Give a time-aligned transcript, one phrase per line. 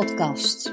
[0.00, 0.72] podcast.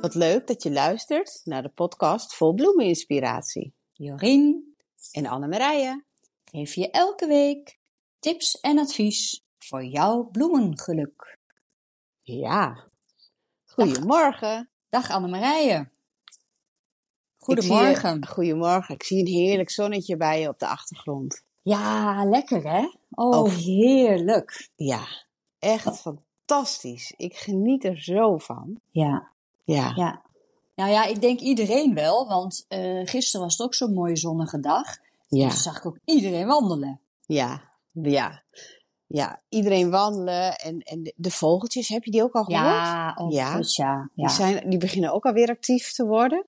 [0.00, 3.74] Wat leuk dat je luistert naar de podcast vol bloemeninspiratie.
[3.92, 4.76] Jorien
[5.12, 6.04] En Anne-Marije.
[6.44, 7.78] geeft je elke week
[8.18, 11.38] tips en advies voor jouw bloemengeluk.
[12.22, 12.88] Ja.
[13.64, 14.70] Goedemorgen.
[14.88, 15.78] Dag Annemarije.
[15.78, 15.90] Ik
[17.38, 18.18] Goedemorgen.
[18.20, 18.94] je- goedemorgen.
[18.94, 21.42] Ik zie een heerlijk zonnetje bij je op de achtergrond.
[21.62, 22.88] Ja, lekker hè?
[23.10, 23.54] Oh, Oh.
[23.54, 24.70] heerlijk.
[24.76, 25.06] Ja,
[25.58, 26.02] echt
[26.48, 27.14] fantastisch.
[27.16, 28.80] Ik geniet er zo van.
[28.90, 29.28] Ja,
[29.64, 30.22] Ja, ja.
[30.74, 34.60] Nou ja, ik denk iedereen wel, want eh, gisteren was het ook zo'n mooie zonnige
[34.60, 34.96] dag.
[35.28, 37.00] ja, Toen zag ik ook iedereen wandelen.
[37.26, 37.62] ja,
[37.92, 38.42] ja.
[39.06, 42.64] Ja, iedereen wandelen en, en de, vogeltjes, heb je die ook al gehoord?
[42.64, 43.54] Ja, oh Ja.
[43.54, 44.10] goed, ja.
[44.14, 44.26] ja.
[44.26, 46.46] Die, zijn, die beginnen ook alweer actief te worden.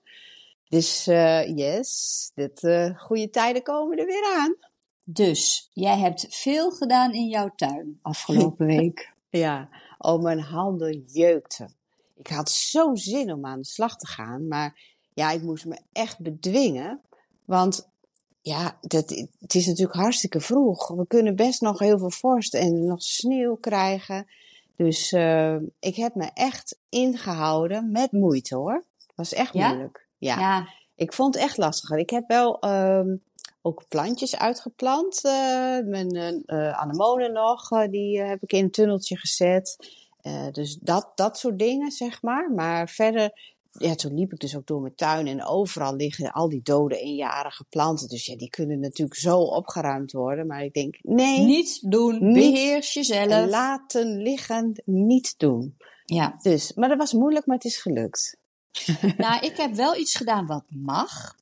[0.68, 4.56] Dus eh, yes, dit, eh, goede tijden komen er weer aan.
[5.04, 9.12] Dus, jij hebt veel gedaan in jouw tuin afgelopen week.
[9.30, 9.68] Ja,
[10.00, 11.74] oh, mijn handen jeukten.
[12.16, 14.80] Ik had zo zin om aan de slag te gaan, maar
[15.14, 17.00] ja, ik moest me echt bedwingen.
[17.44, 17.88] Want
[18.40, 19.08] ja, dat,
[19.40, 20.88] het is natuurlijk hartstikke vroeg.
[20.88, 24.26] We kunnen best nog heel veel vorst en nog sneeuw krijgen.
[24.76, 28.84] Dus eh, ik heb me echt ingehouden met moeite hoor.
[28.98, 29.68] Het was echt Ja?
[29.68, 30.08] moeilijk.
[30.18, 30.38] Ja.
[30.38, 31.90] Ja, Ik vond het echt lastig.
[31.90, 33.16] Ik heb wel ehm,
[33.62, 35.24] ook plantjes uitgeplant.
[35.24, 39.76] eh, mijn eh anemonen nog, eh, die eh, heb ik in een tunneltje gezet.
[40.20, 42.50] Eh, dus dat, dat soort dingen, zeg maar.
[42.50, 46.48] Maar verder, ja, toen liep ik dus ook door mijn tuin en overal liggen al
[46.48, 48.08] die dode eenjarige planten.
[48.08, 50.46] Dus ja, die kunnen natuurlijk zo opgeruimd worden.
[50.46, 53.50] Maar ik denk, nee, niet doen, Niet beheers jezelf.
[53.50, 55.76] laten liggen, niet doen.
[56.04, 58.36] Ja, Dus, maar dat was moeilijk, maar het is gelukt.
[59.16, 61.34] nou, ik heb wel iets gedaan wat mag.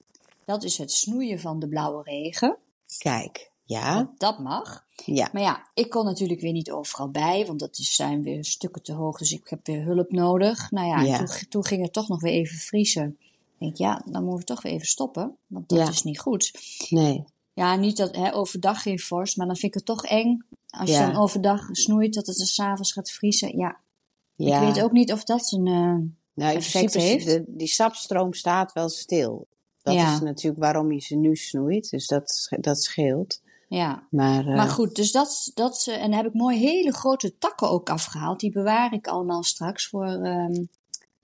[0.49, 2.59] Dat is het snoeien van de blauwe regen.
[2.99, 4.85] Kijk, ja, Dat, dat mag.
[5.05, 8.45] ja, Maar ja, ik kon natuurlijk weer niet overal bij, want dat is, zijn weer
[8.45, 9.19] stukken te hoog.
[9.19, 10.70] Dus ik heb weer hulp nodig.
[10.70, 11.19] Nou ja, en Ja.
[11.19, 13.17] toen, toen ging het toch nog weer even vriezen.
[13.20, 15.89] Ik denk, ja, dan moeten we toch weer even stoppen, want dat Ja.
[15.89, 16.53] is niet goed.
[16.91, 20.39] nee, Ja, niet dat hè, overdag geen vorst, maar dan vind ik het toch eng.
[20.69, 23.57] Als je dan overdag snoeit, dat het er s'avonds gaat vriezen.
[23.58, 23.81] Ja,
[24.37, 25.67] ik weet ook niet of dat een...
[25.67, 25.73] eh,
[26.35, 27.27] Nou, in effect principe, heeft.
[27.27, 29.47] de- die sapstroom staat wel stil.
[29.83, 30.14] Dat Ja.
[30.14, 33.40] is natuurlijk waarom je ze nu snoeit, dus dat, dat scheelt.
[33.68, 37.39] ja, Maar, eh, Maar goed, dus dat, dat en dan heb ik mooi hele grote
[37.39, 38.40] takken ook afgehaald.
[38.40, 40.64] Die bewaar ik allemaal straks voor ehm,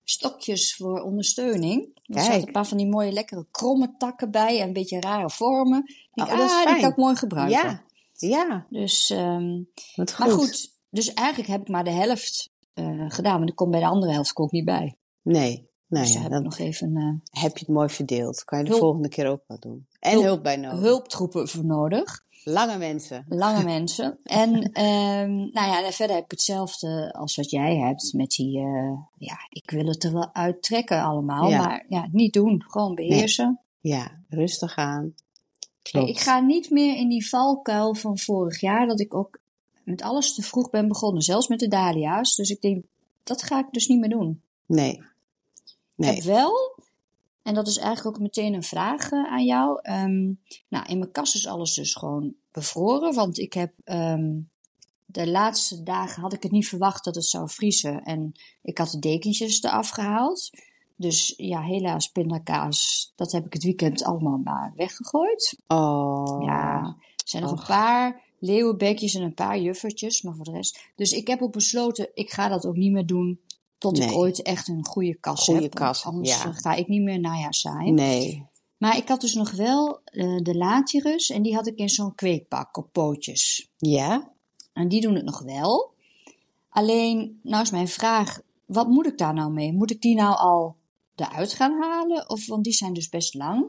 [0.05, 1.89] stokjes voor ondersteuning.
[2.05, 5.31] Er zaten een paar van die mooie lekkere kromme takken bij en een beetje rare
[5.31, 5.83] vormen.
[5.87, 7.59] Ik denk, Oh, dat is ah, die kan ik mooi gebruiken.
[7.63, 7.83] ja,
[8.13, 9.63] ja, Dus, ehm,
[9.95, 10.19] goed.
[10.19, 13.39] maar goed, dus eigenlijk heb ik maar de helft eh, gedaan.
[13.39, 14.97] Maar er komt bij de andere helft kom ik niet bij.
[15.23, 18.45] Nee, dus daar heb dan ik nog even eh, heb je het mooi verdeeld.
[18.45, 18.83] Kan je de Hulp.
[18.83, 19.87] volgende keer ook wat doen.
[20.01, 20.25] En Hulp.
[20.25, 20.81] hulp, bij nodig.
[20.81, 22.23] hulptroepen voor nodig.
[22.45, 23.25] Lange mensen.
[23.29, 24.19] Lange mensen.
[24.23, 28.93] En ehm, nou ja, verder heb ik hetzelfde als wat jij hebt met die, eh,
[29.19, 31.59] ja, ik wil het er wel uittrekken allemaal, Ja.
[31.59, 32.63] maar ja, niet doen.
[32.67, 33.61] Gewoon beheersen.
[33.81, 35.15] Ja, rustig aan.
[35.83, 36.09] Klopt.
[36.09, 39.39] ik ga niet meer in die valkuil van vorig jaar, dat ik ook
[39.85, 42.35] met alles te vroeg ben begonnen, zelfs met de dahlia's.
[42.35, 42.85] Dus ik denk,
[43.23, 44.43] dat ga ik dus niet meer doen.
[44.67, 45.03] Nee.
[45.97, 46.15] Ik Nee.
[46.15, 46.79] heb wel,
[47.43, 49.79] en dat is eigenlijk ook meteen een vraag eh, aan jou.
[49.83, 50.23] ehm,
[50.69, 54.33] nou, in mijn kast is alles dus gewoon bevroren, want ik heb ehm,
[55.05, 58.91] de laatste dagen had ik het niet verwacht dat het zou vriezen en ik had
[58.91, 60.51] de dekentjes eraf gehaald.
[60.97, 65.59] Dus ja, helaas pindakaas, dat heb ik het weekend allemaal maar weggegooid.
[65.67, 66.43] Oh.
[66.45, 70.81] Ja, er zijn nog een paar leeuwenbekjes en een paar juffertjes, maar voor de rest.
[70.97, 73.41] Dus ik heb ook besloten, ik ga dat ook niet meer doen
[73.85, 74.15] tot ik Nee.
[74.15, 75.75] ooit echt een goede kas Goede heb.
[75.75, 76.53] kas, Anders ja.
[76.53, 77.95] ga ik niet meer najaar zaaien.
[77.95, 78.47] Nee.
[78.77, 82.15] Maar ik had dus nog wel eh, de Latirus en die had ik in zo'n
[82.15, 83.71] kweekpak op pootjes.
[83.77, 84.33] Ja?
[84.73, 85.93] En die doen het nog wel.
[86.69, 89.73] Alleen, nou is mijn vraag, wat moet ik daar nou mee?
[89.73, 90.77] Moet ik die nou al
[91.15, 92.29] eruit gaan halen?
[92.31, 93.67] Of, want die zijn dus best lang.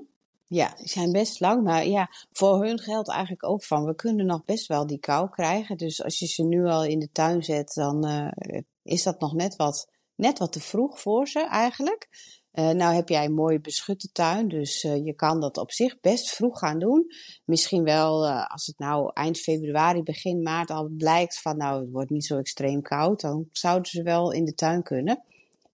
[0.48, 4.26] Ja, die zijn best lang, maar ja, voor hun geldt eigenlijk ook van, we kunnen
[4.26, 5.78] nog best wel die kou krijgen.
[5.78, 9.34] Dus als je ze nu al in de tuin zet, dan eh, is dat nog
[9.34, 12.08] net wat, net wat te vroeg voor ze eigenlijk.
[12.56, 16.00] Eh, nou heb jij een mooie beschutte tuin, dus eh, je kan dat op zich
[16.00, 17.06] best vroeg gaan doen.
[17.46, 21.92] Misschien wel eh, als het nou eind februari, begin maart al blijkt van nou het
[21.92, 25.24] wordt niet zo extreem koud, dan zouden ze wel in de tuin kunnen.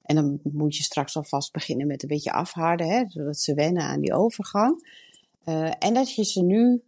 [0.01, 3.83] En dan moet je straks alvast beginnen met een beetje afharden, hè, zodat ze wennen
[3.83, 4.99] aan die overgang.
[5.79, 6.83] En dat je ze nu,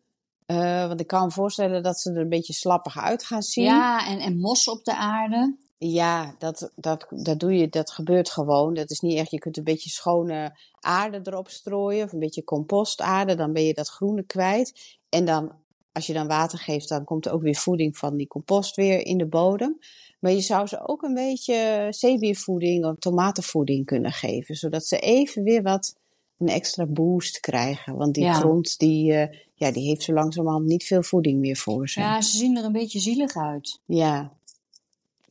[0.87, 3.63] want ik kan me voorstellen dat ze er een beetje slappig uit gaan zien.
[3.63, 5.55] Ja, en, en mos op de aarde.
[5.85, 8.73] Ja, dat, dat, dat doe je, dat gebeurt gewoon.
[8.73, 12.43] Dat is niet echt, je kunt een beetje schone aarde erop strooien, of een beetje
[12.43, 14.97] compostaarde, dan ben je dat groene kwijt.
[15.09, 15.51] En dan
[15.91, 19.05] als je dan water geeft, dan komt er ook weer voeding van die compost weer
[19.05, 19.79] in de bodem.
[20.19, 24.55] Maar je zou ze ook een beetje zeewiervoeding of tomatenvoeding kunnen geven.
[24.55, 25.95] Zodat ze even weer wat
[26.37, 27.95] een extra boost krijgen.
[27.95, 28.33] Want die Ja.
[28.33, 31.99] grond die, eh, ja, die heeft zo langzamerhand niet veel voeding meer voor ze.
[31.99, 33.79] Ja, ze zien er een beetje zielig uit.
[33.85, 34.33] Ja.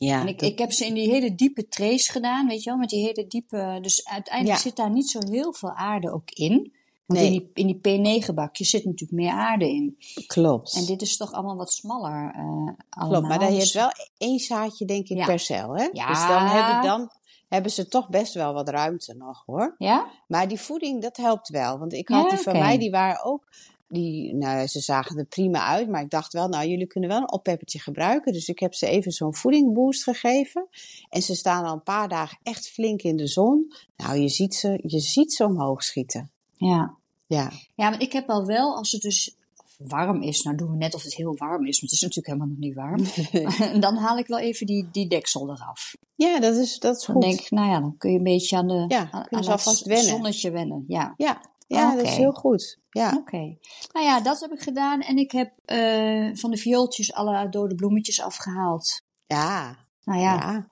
[0.04, 2.70] Ja, En ik, dat- ik heb ze in die hele diepe trays gedaan, weet je
[2.70, 3.78] wel, met die hele diepe.
[3.80, 4.62] Dus uiteindelijk Ja.
[4.62, 6.72] zit daar niet zo heel veel aarde ook in.
[7.06, 7.32] Want Nee.
[7.32, 9.96] in die, in die P9-bakjes zit natuurlijk meer aarde in.
[10.26, 10.74] klopt.
[10.76, 12.32] En dit is toch allemaal wat smaller.
[12.34, 12.76] eh allemaal.
[13.08, 15.24] Klopt, maar hebt Dus- wel één zaadje denk ik Ja.
[15.26, 15.76] per cel.
[15.76, 15.88] Hè?
[15.92, 16.06] Ja.
[16.08, 17.10] Dus dan hebben, dan
[17.48, 19.74] hebben ze toch best wel wat ruimte nog hoor.
[19.78, 20.06] Ja?
[20.26, 21.78] Maar die voeding, dat helpt wel.
[21.78, 23.44] Want ik had Ja, die van mij, die waren ook...
[23.92, 27.18] Die, nou, ze zagen er prima uit, maar ik dacht wel, nou, jullie kunnen wel
[27.18, 28.32] een oppeppertje gebruiken.
[28.32, 30.68] Dus ik heb ze even zo'n voedingboost gegeven.
[31.08, 33.72] En ze staan al een paar dagen echt flink in de zon.
[33.96, 36.30] Nou, je ziet ze, je ziet ze omhoog schieten.
[36.56, 36.96] Ja.
[37.26, 39.36] Ja, Ja, maar ik heb al wel, als het dus
[39.78, 42.26] warm is, nou doen we net of het heel warm is, maar het is natuurlijk
[42.26, 43.80] helemaal nog niet warm.
[43.86, 45.96] dan haal ik wel even die, die deksel eraf.
[46.14, 47.24] ja dat, is, dat is Dan goed.
[47.24, 49.98] denk ik, nou ja, dan kun je een beetje aan, de, Ja, aan, aan het
[50.04, 50.84] zonnetje wennen.
[50.88, 52.78] Ja, Ja, ja dat is heel goed.
[52.90, 53.16] Ja.
[53.16, 53.56] oké.
[53.92, 55.00] Nou ja, dat heb ik gedaan.
[55.00, 59.02] En ik heb eh, van de viooltjes alle dode bloemetjes afgehaald.
[59.26, 60.68] Ja, Nou ja, ja,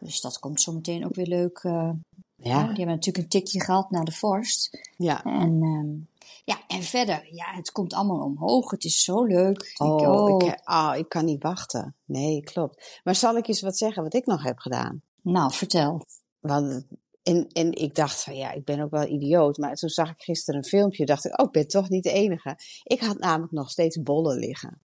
[0.00, 1.58] dus dat komt zo meteen ook weer leuk.
[1.58, 1.90] eh,
[2.36, 4.78] ja, Die hebben natuurlijk een tikje gehad naar de vorst.
[4.96, 5.24] ja.
[5.24, 8.70] En, ehm, ja, en verder, ja, het komt allemaal omhoog.
[8.70, 9.62] Het is zo leuk.
[9.62, 11.94] Ik Oh, Ik, ah, ik kan niet wachten.
[12.04, 13.00] Nee, klopt.
[13.04, 15.02] Maar zal ik eens wat zeggen wat ik nog heb gedaan?
[15.22, 16.06] Nou, vertel.
[16.40, 16.84] Want,
[17.22, 19.56] en, en ik dacht van ja, ik ben ook wel idioot.
[19.56, 21.04] Maar toen zag ik gisteren een filmpje.
[21.06, 22.56] Dacht ik, oh, ik ben toch niet de enige.
[22.82, 24.80] Ik had namelijk nog steeds bollen liggen.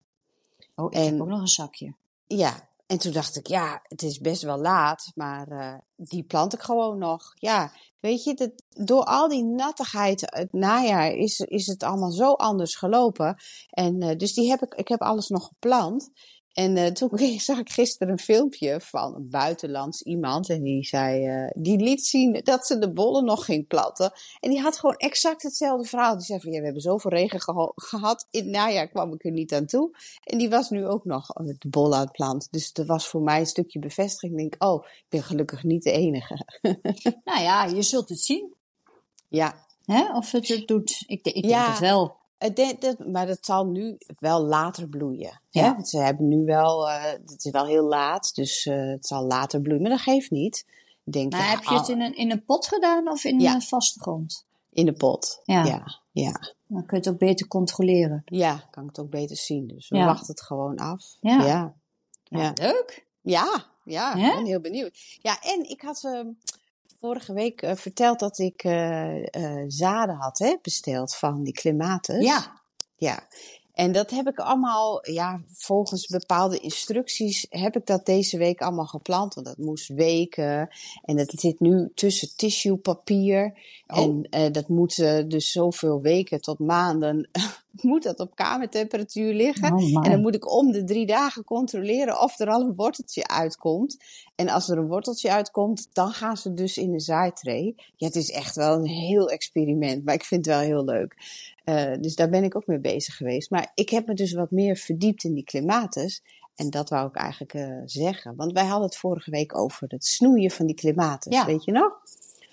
[0.76, 1.96] Oh, ik En- heb ook nog een zakje.
[2.28, 5.12] Ja, en toen dacht ik, ja, het is best wel laat.
[5.16, 7.32] Maar eh, die plant ik gewoon nog.
[7.36, 12.32] Ja, weet je, dat, door al die nattigheid het najaar is, is het allemaal zo
[12.34, 13.36] anders gelopen.
[13.70, 16.12] En eh, dus die heb ik, ik heb alles nog geplant.
[16.56, 17.10] En eh, toen
[17.40, 20.50] zag ik gisteren een filmpje van een buitenlands iemand.
[20.50, 24.12] En die zei, eh, die liet zien dat ze de bollen nog ging planten.
[24.40, 26.16] En die had gewoon exact hetzelfde verhaal.
[26.18, 28.28] Die zei van, ja, we hebben zoveel regen geho- gehad.
[28.32, 29.98] In het najaar kwam ik er niet aan toe.
[30.24, 32.48] En die was nu ook nog eh, de bollen aan het planten.
[32.52, 34.32] Dus dat was voor mij een stukje bevestiging.
[34.32, 36.46] Ik denk, oh, ik ben gelukkig niet de enige.
[37.24, 38.54] Nou ja, je zult het zien.
[39.28, 40.16] Ja, Hè?
[40.18, 41.04] Of het het doet.
[41.08, 41.58] Ik, ik Ja.
[41.58, 42.16] denk het wel.
[42.38, 45.42] Dat- maar dat zal nu wel later bloeien.
[45.52, 45.62] Hè?
[45.74, 49.24] Want Ze hebben nu wel, eh, het is wel heel laat, dus eh, het zal
[49.26, 49.82] later bloeien.
[49.82, 50.66] Maar dat geeft niet.
[51.04, 53.54] Denk, Maar heb je het in een, in een pot gedaan of in Ja.
[53.54, 54.46] een vaste grond?
[54.72, 55.40] in de pot?
[55.44, 55.64] Ja.
[55.64, 56.32] ja, ja.
[56.68, 58.22] Dan kun je het ook beter controleren.
[58.26, 59.68] Ja, kan ik het ook beter zien.
[59.68, 61.04] Dus we wachten het gewoon af.
[61.22, 61.46] Ja.
[61.46, 61.74] ja.
[62.24, 62.52] Ja.
[62.56, 63.06] Leuk.
[63.22, 65.18] Ja, ja, ik ben heel benieuwd.
[65.22, 66.20] Ja, en ik had eh,
[67.06, 72.26] vorige week eh, verteld dat ik eh, eh, zaden had hè, besteld van die clematis.
[72.26, 72.62] Ja.
[72.98, 73.28] Ja.
[73.74, 78.86] En dat heb ik allemaal, ja, volgens bepaalde instructies heb ik dat deze week allemaal
[78.86, 79.34] geplant.
[79.34, 80.70] Want dat moest weken.
[81.02, 83.60] En dat zit nu tussen tissuepapier.
[83.88, 84.24] Oh.
[84.30, 84.96] En dat moet
[85.30, 87.30] dus zoveel weken tot maanden,
[87.84, 89.74] moet dat op kamertemperatuur liggen.
[89.74, 90.06] Oh.
[90.06, 93.98] En dan moet ik om de drie dagen controleren of er al een worteltje uitkomt.
[94.36, 97.76] En als er een worteltje uitkomt, dan gaan ze dus in de zaaitray.
[97.96, 101.16] Ja, het is echt wel een heel experiment, maar ik vind het wel heel leuk.
[101.64, 103.50] Eh, dus daar ben ik ook mee bezig geweest.
[103.50, 106.24] Maar ik heb me dus wat meer verdiept in die clematis.
[106.56, 108.36] En dat wou ik eigenlijk eh, zeggen.
[108.36, 111.34] Want wij hadden het vorige week over het snoeien van die clematis.
[111.34, 111.46] Ja.
[111.46, 111.94] Weet je nog?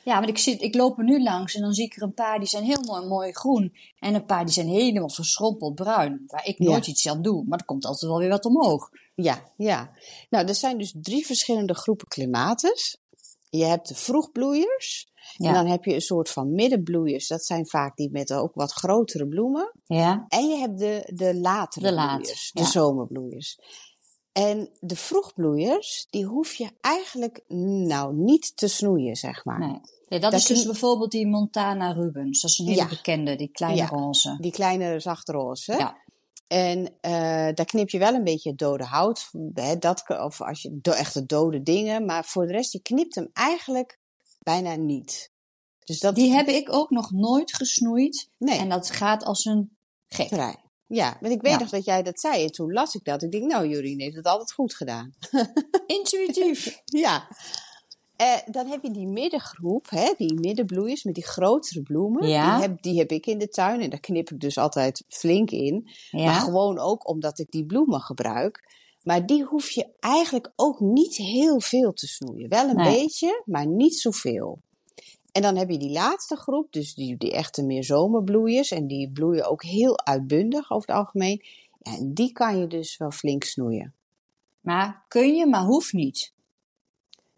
[0.04, 2.14] Ja, want ik, zit, ik loop er nu langs en dan zie ik er een
[2.14, 3.74] paar die zijn heel mooi, mooi groen.
[3.98, 6.22] En een paar die zijn helemaal verschrompeld bruin.
[6.26, 6.70] Waar ik Ja.
[6.70, 7.44] nooit iets aan doe.
[7.48, 8.90] Maar er komt altijd wel weer wat omhoog.
[9.14, 9.90] Ja, ja.
[10.30, 12.96] Nou, er zijn dus drie verschillende groepen clematis.
[13.50, 15.10] Je hebt de vroegbloeiers.
[15.36, 15.48] Ja.
[15.48, 17.28] En dan heb je een soort van middenbloeiers.
[17.28, 19.72] Dat zijn vaak die met ook wat grotere bloemen.
[19.84, 20.24] Ja.
[20.28, 23.58] En je hebt de, de latere De bloeiers, de zomerbloeiers.
[24.32, 29.58] En de vroegbloeiers, die hoef je eigenlijk nou niet te snoeien, zeg maar.
[29.58, 29.80] Nee.
[30.08, 32.40] Ja, dat is dus bijvoorbeeld die Montana Rubens.
[32.40, 32.88] Dat is een hele Ja.
[32.88, 33.86] bekende, die kleine Ja.
[33.86, 34.36] roze.
[34.40, 35.72] Die kleine zachtroze.
[35.72, 35.96] Ja.
[36.46, 37.12] En eh,
[37.54, 39.30] daar knip je wel een beetje het dode hout.
[39.54, 42.04] Hè, dat, of als je do, echte dode dingen.
[42.04, 43.98] Maar voor de rest, je knipt hem eigenlijk
[44.38, 45.30] bijna niet.
[45.84, 48.28] Dus dat Die heb ik ook nog nooit gesnoeid.
[48.38, 49.76] nee, En dat gaat als een
[50.08, 50.28] gek.
[50.28, 50.56] vrij.
[50.94, 51.58] Ja, want ik weet Ja.
[51.58, 52.44] nog dat jij dat zei.
[52.44, 53.22] En toen las ik dat.
[53.22, 55.14] Ik denk, nou, Jorien heeft het altijd goed gedaan.
[55.86, 56.82] Intuïtief.
[56.84, 57.28] Ja.
[58.16, 62.28] Eh, dan heb je die middengroep, hè, die middenbloeiers met die grotere bloemen.
[62.28, 62.54] Ja.
[62.58, 65.50] Die, heb, die heb ik in de tuin en daar knip ik dus altijd flink
[65.50, 65.88] in.
[66.10, 66.32] Maar Ja.
[66.38, 68.70] gewoon ook omdat ik die bloemen gebruik.
[69.02, 72.48] Maar die hoef je eigenlijk ook niet heel veel te snoeien.
[72.48, 73.00] Wel een Nee.
[73.00, 74.60] beetje, maar niet zoveel.
[75.32, 78.70] En dan heb je die laatste groep, dus die, die echte meer zomerbloeiers.
[78.70, 81.44] En die bloeien ook heel uitbundig over het algemeen.
[81.82, 83.94] En die kan je dus wel flink snoeien.
[84.60, 86.32] Maar kun je, maar hoeft niet.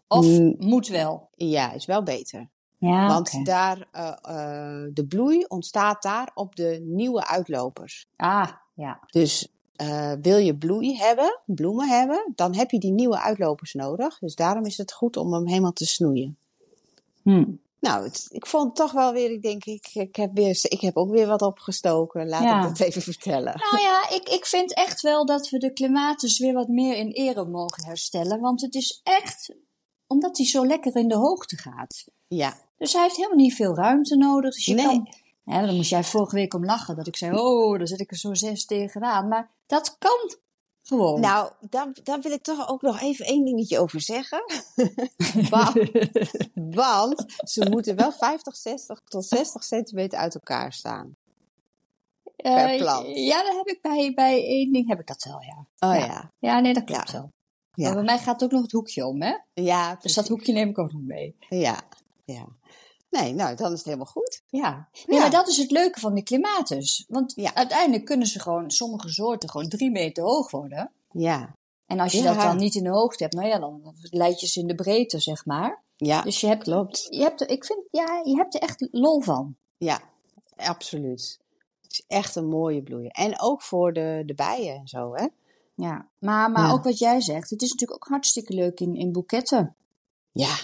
[0.07, 0.55] Of Mm.
[0.59, 1.29] moet wel.
[1.35, 2.49] Ja, is wel beter.
[2.77, 8.07] Ja, Want daar, eh, eh, de bloei ontstaat daar op de nieuwe uitlopers.
[8.15, 8.99] Ah, ja.
[9.11, 14.19] Dus eh, wil je bloei hebben, bloemen hebben, dan heb je die nieuwe uitlopers nodig.
[14.19, 16.37] Dus daarom is het goed om hem helemaal te snoeien.
[17.21, 17.45] Hm.
[17.85, 20.81] Nou, het- ik vond het toch wel weer, ik denk, ik, ik, heb, weer, ik
[20.81, 22.27] heb ook weer wat opgestoken.
[22.27, 22.57] Laat Ja.
[22.61, 23.61] ik dat even vertellen.
[23.71, 27.11] Nou ja, ik, ik vind echt wel dat we de klimatus weer wat meer in
[27.11, 28.39] ere mogen herstellen.
[28.39, 29.53] Want het is echt
[30.07, 32.05] omdat hij zo lekker in de hoogte gaat.
[32.27, 34.53] Ja, Dus hij heeft helemaal niet veel ruimte nodig.
[34.53, 34.85] Dus je Nee.
[34.85, 35.13] kan,
[35.45, 36.95] hè, dan moest jij vorige week om lachen.
[36.95, 39.27] Dat ik zei, oh, daar zit ik er zo zes tegenaan.
[39.27, 40.35] Maar dat kan
[40.87, 41.19] gewoon.
[41.19, 44.43] nou, daar, daar wil ik toch ook nog even één dingetje over zeggen.
[45.49, 45.89] want,
[46.53, 51.15] want ze moeten wel 50, 60 tot 60 centimeter uit elkaar staan.
[52.35, 53.07] per Eh, plant.
[53.17, 55.89] Ja, dat heb ik bij, bij één ding heb ik dat wel, ja.
[55.89, 56.05] Oh Ja.
[56.05, 56.31] ja.
[56.39, 57.17] Ja, nee, dat klopt Ja.
[57.17, 57.31] wel.
[57.73, 57.83] Ja.
[57.85, 59.35] Maar bij mij gaat ook nog het hoekje om, hè?
[59.53, 60.15] Ja, Dus precies.
[60.17, 61.35] dat hoekje neem ik ook nog mee.
[61.49, 61.79] Ja,
[62.25, 62.45] ja.
[63.21, 64.41] Nee, nou, dan is het helemaal goed.
[64.47, 64.89] Ja.
[64.93, 65.21] Nee, Ja.
[65.21, 67.05] maar dat is het leuke van die klimatus.
[67.07, 67.53] Want Ja.
[67.53, 70.91] uiteindelijk kunnen ze gewoon, sommige soorten, gewoon drie meter hoog worden.
[71.11, 71.53] Ja,
[71.85, 72.33] En als je Ja.
[72.33, 74.75] dat dan niet in de hoogte hebt, nou ja, dan leid je ze in de
[74.75, 75.83] breedte, zeg maar.
[75.95, 77.07] ja, Dus je hebt, klopt.
[77.09, 79.55] je hebt er, ik vind, ja, je hebt er echt lol van.
[79.77, 79.99] Ja,
[80.55, 81.39] absoluut.
[81.81, 83.07] Het is echt een mooie bloei.
[83.07, 85.27] En ook voor de, de bijen en zo, hè?
[85.75, 86.07] Ja.
[86.19, 89.75] Maar, maar ook wat jij zegt, het is natuurlijk ook hartstikke leuk in, in boeketten.
[90.31, 90.55] Ja,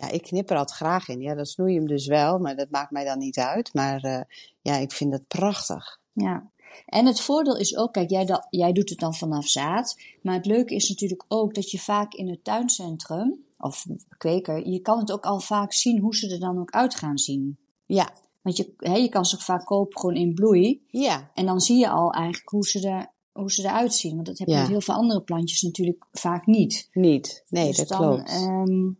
[0.00, 1.20] ja, ik knip er altijd graag in.
[1.20, 3.74] Ja, dan snoei je hem dus wel, maar dat maakt mij dan niet uit.
[3.74, 4.20] Maar eh,
[4.60, 5.98] ja, ik vind het prachtig.
[6.12, 6.50] Ja.
[6.86, 10.00] En het voordeel is ook, kijk, jij, da- jij doet het dan vanaf zaad.
[10.22, 13.86] Maar het leuke is natuurlijk ook dat je vaak in het tuincentrum, of
[14.18, 17.18] kweker, je kan het ook al vaak zien hoe ze er dan ook uit gaan
[17.18, 17.58] zien.
[17.86, 18.10] Ja,
[18.42, 20.82] Want je, hè, je kan ze ook vaak kopen gewoon in bloei.
[20.88, 24.14] ja, En dan zie je al eigenlijk hoe ze, er, hoe ze eruit zien.
[24.14, 24.60] Want dat heb je Ja.
[24.60, 26.88] met heel veel andere plantjes natuurlijk vaak niet.
[26.92, 27.44] niet.
[27.48, 28.30] Nee, dus dat dan, klopt.
[28.30, 28.90] ehm,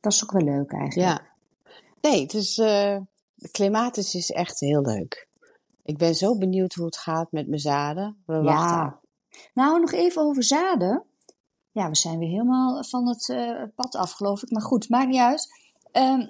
[0.00, 1.08] dat is ook wel leuk eigenlijk.
[1.10, 1.28] Ja.
[2.00, 2.98] Nee, het is, eh,
[3.34, 5.28] de klimatus is echt heel leuk.
[5.82, 8.22] Ik ben zo benieuwd hoe het gaat met mijn zaden.
[8.26, 8.76] We wachten.
[8.76, 9.00] Ja.
[9.54, 11.04] Nou, nog even over zaden.
[11.72, 14.50] Ja, we zijn weer helemaal van het eh, pad af, geloof ik.
[14.50, 15.48] Maar goed, maakt niet uit.
[15.92, 16.26] Ehm,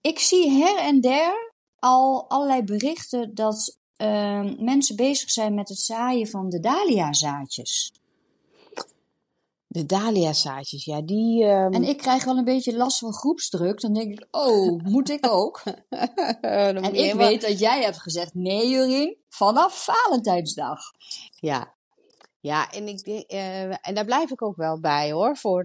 [0.00, 5.78] ik zie her en der al allerlei berichten dat ehm, mensen bezig zijn met het
[5.78, 7.92] zaaien van de dahlia-zaadjes.
[9.74, 11.44] De dahlia-zaadjes, ja, die...
[11.44, 13.80] ehm, En ik krijg wel een beetje last van groepsdruk.
[13.80, 15.62] Dan denk ik, oh, moet ik ook?
[16.40, 20.78] En ik helemaal- weet dat jij hebt gezegd, nee Jurien, vanaf Valentijnsdag.
[21.40, 21.72] Ja.
[22.40, 25.64] Ja, en, ik, eh, en daar blijf ik ook wel bij hoor, voor,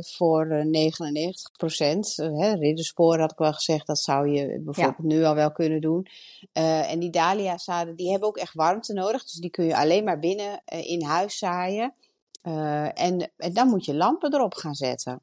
[0.00, 2.14] voor eh, 99 procent.
[2.58, 6.06] riddersporen had ik wel gezegd, dat zou je bijvoorbeeld nu al wel kunnen doen.
[6.52, 10.04] Eh, en die dahlia-zaden, die hebben ook echt warmte nodig, dus die kun je alleen
[10.04, 11.94] maar binnen in huis zaaien.
[12.48, 15.22] Eh, en, en dan moet je lampen erop gaan zetten.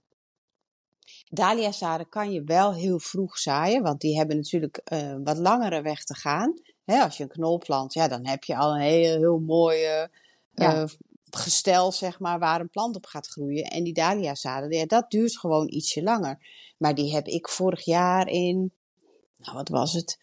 [1.29, 6.03] Dahlia-zaden kan je wel heel vroeg zaaien, want die hebben natuurlijk eh, wat langere weg
[6.03, 6.53] te gaan.
[6.83, 9.77] Hè, als je een knol plant, ja, dan heb je al een heel, heel mooi
[9.79, 10.09] Ja.
[10.51, 10.83] eh,
[11.29, 13.63] gestel, zeg maar, waar een plant op gaat groeien.
[13.63, 16.47] En die dahlia-zaden, ja, dat duurt gewoon ietsje langer.
[16.77, 18.73] Maar die heb ik vorig jaar in,
[19.37, 20.19] nou wat was het,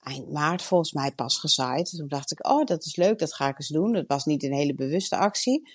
[0.00, 1.96] eind maart volgens mij pas gezaaid.
[1.96, 3.92] Toen dacht ik, oh, dat is leuk, dat ga ik eens doen.
[3.92, 5.68] Dat was niet een hele bewuste actie.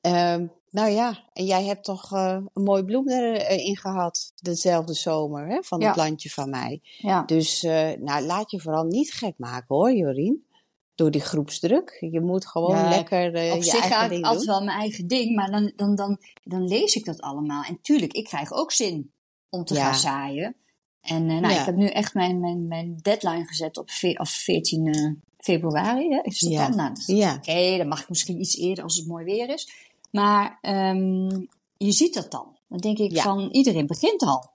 [0.00, 5.48] Ehm, nou ja, en jij hebt toch eh, een mooie bloem erin gehad, dezelfde zomer,
[5.48, 5.86] hè, van Ja.
[5.86, 6.80] het plantje van mij.
[6.98, 7.22] Ja.
[7.22, 10.46] Dus eh, nou, laat je vooral niet gek maken hoor, Jorien.
[10.94, 12.06] Door die groepsdruk.
[12.10, 14.54] Je moet gewoon Ja, lekker eh, Op je zich eigen ga ik ding altijd doen.
[14.54, 17.62] wel mijn eigen ding, maar dan, dan, dan, dan lees ik dat allemaal.
[17.64, 19.12] En tuurlijk, ik krijg ook zin
[19.48, 19.84] om te Ja.
[19.84, 20.54] gaan zaaien.
[21.00, 21.60] En eh, nou, Ja.
[21.60, 26.08] ik heb nu echt mijn, mijn, mijn deadline gezet op ve- of 14 eh, februari.
[26.08, 26.20] Hè?
[26.22, 26.76] Is dat dan?
[27.06, 29.87] Nou, Oké, dan mag ik misschien iets eerder als het mooi weer is.
[30.10, 31.28] Maar ehm,
[31.76, 32.56] je ziet dat dan.
[32.68, 33.22] Dan denk ik Ja.
[33.22, 34.50] van, iedereen begint al.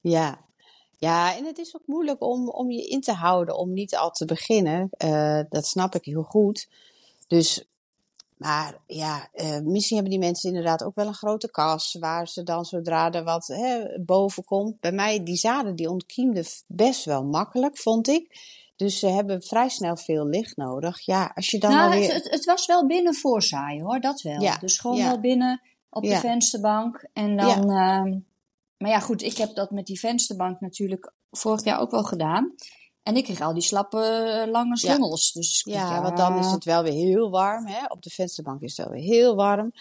[0.00, 0.46] ja.
[1.00, 4.10] Ja, en het is ook moeilijk om, om je in te houden, om niet al
[4.10, 4.88] te beginnen.
[4.90, 6.68] Eh, dat snap ik heel goed.
[7.26, 7.64] Dus,
[8.36, 12.42] maar ja, eh, misschien hebben die mensen inderdaad ook wel een grote kas, waar ze
[12.42, 14.80] dan zodra er wat hè, boven komt.
[14.80, 18.40] Bij mij, die zaden, die ontkiemden best wel makkelijk, vond ik.
[18.78, 21.00] Dus ze hebben vrij snel veel licht nodig.
[21.00, 22.12] Ja, als je dan nou, alweer...
[22.12, 24.40] het, het, het was wel binnen voorzaaien hoor, dat wel.
[24.40, 25.04] Ja, Dus gewoon ja.
[25.04, 26.20] wel binnen op de Ja.
[26.20, 27.08] vensterbank.
[27.12, 28.18] En dan, ehm,
[28.76, 32.54] maar ja goed, ik heb dat met die vensterbank natuurlijk vorig jaar ook wel gedaan.
[33.02, 35.32] En ik kreeg al die slappe eh, lange slungels.
[35.32, 37.66] Dus ik Ja, want dan is het wel weer heel warm.
[37.66, 37.84] Hè?
[37.88, 39.72] Op de vensterbank is het wel weer heel warm.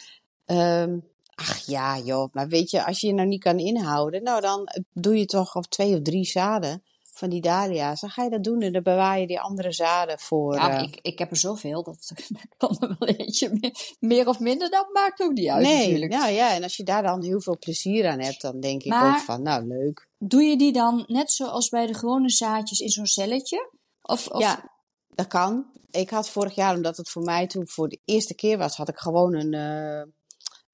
[0.46, 0.98] Ehm,
[1.36, 2.34] ach ja, joh.
[2.34, 5.56] Maar weet je, als je je nou niet kan inhouden, nou dan doe je toch
[5.56, 6.84] of twee of drie zaden
[7.18, 10.20] van die dahlia's, dan ga je dat doen en dan bewaar je die andere zaden
[10.20, 10.54] voor.
[10.54, 12.12] Ja, eh, ik, ik heb er zoveel, dat
[12.58, 16.12] kan er wel eentje meer, meer of minder, dat maakt ook niet uit nee, natuurlijk.
[16.12, 18.90] nou ja, en als je daar dan heel veel plezier aan hebt, dan denk ik
[18.90, 20.08] Maar- ook van, nou leuk.
[20.18, 23.72] Doe je die dan net zoals bij de gewone zaadjes in zo'n celletje?
[24.02, 24.42] Of, of...
[24.42, 24.72] Ja,
[25.08, 25.66] dat kan.
[25.92, 28.90] Ik had vorig jaar, omdat het voor mij toen voor de eerste keer was, had
[28.90, 30.12] ik gewoon een, eh,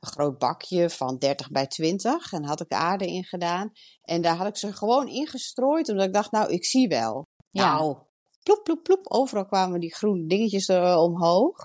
[0.03, 3.71] een groot bakje van 30 bij 20 en had ik aarde in gedaan.
[4.01, 7.25] En daar had ik ze gewoon ingestrooid, omdat ik dacht, nou, ik zie wel.
[7.49, 7.75] Ja.
[7.75, 7.97] Nou,
[8.43, 9.11] ploep, ploep, ploep.
[9.11, 11.55] Overal kwamen die groene dingetjes er omhoog.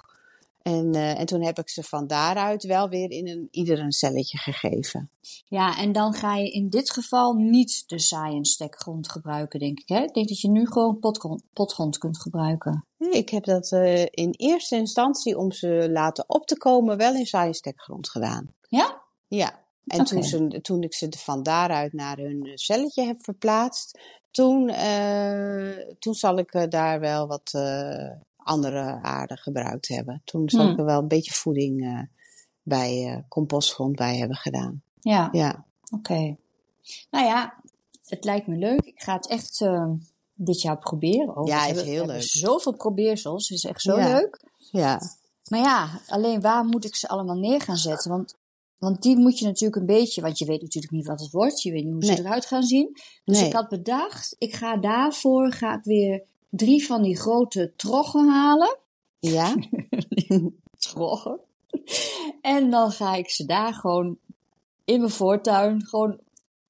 [0.68, 3.92] En, eh, en toen heb ik ze van daaruit wel weer in een, ieder een
[3.92, 5.10] celletje gegeven.
[5.44, 9.88] Ja, en dan ga je in dit geval niet de en stekgrond gebruiken, denk ik.
[9.88, 10.02] Hè?
[10.02, 12.86] Ik denk dat je nu gewoon potgrond, potgrond kunt gebruiken.
[12.98, 17.14] Nee, Ik heb dat eh, in eerste instantie om ze laten op te komen wel
[17.14, 18.54] in saaienstekgrond gedaan.
[18.68, 19.02] Ja?
[19.26, 23.98] Ja, en toen, ze, toen ik ze van daaruit naar hun celletje heb verplaatst,
[24.30, 27.52] toen, eh, toen zal ik daar wel wat
[28.48, 30.22] andere aarde gebruikt hebben.
[30.24, 30.70] Toen zal Hmm.
[30.72, 32.00] ik er wel een beetje voeding eh,
[32.62, 34.82] bij eh, compostgrond bij hebben gedaan.
[35.00, 35.64] Ja, Ja,
[35.94, 36.36] oké.
[37.10, 37.60] Nou ja,
[38.06, 38.80] het lijkt me leuk.
[38.80, 39.90] Ik ga het echt eh,
[40.34, 41.36] dit jaar proberen.
[41.36, 42.22] Oh, Ja, is hebben- heel leuk.
[42.22, 44.12] Zoveel probeersels, is echt zo Ja.
[44.12, 44.40] leuk.
[44.70, 45.00] ja.
[45.50, 48.10] Maar ja, alleen waar moet ik ze allemaal neer gaan zetten?
[48.10, 48.34] Want,
[48.78, 51.62] want die moet je natuurlijk een beetje, want je weet natuurlijk niet wat het wordt.
[51.62, 52.20] Je weet niet hoe ze Nee.
[52.20, 52.90] eruit gaan zien.
[53.24, 53.46] Dus Nee.
[53.46, 58.78] ik had bedacht, ik ga daarvoor ga ik weer drie van die grote troggen halen.
[59.18, 59.54] Ja,
[60.78, 61.40] Troggen.
[62.40, 64.18] En dan ga ik ze daar gewoon
[64.84, 66.20] in mijn voortuin, gewoon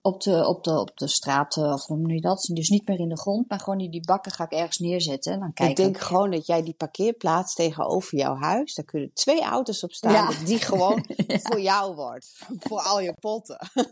[0.09, 2.49] op de, op de, op de straat, eh, of hoe noem je dat?
[2.53, 5.33] Dus niet meer in de grond, maar gewoon die, die bakken ga ik ergens neerzetten.
[5.33, 5.85] En dan kijken.
[5.85, 9.93] ik denk gewoon dat jij die parkeerplaats tegenover jouw huis, daar kunnen twee auto's op
[9.93, 10.45] staan, Ja.
[10.45, 11.05] die gewoon
[11.49, 12.39] voor jou wordt.
[12.61, 13.59] Voor al je potten.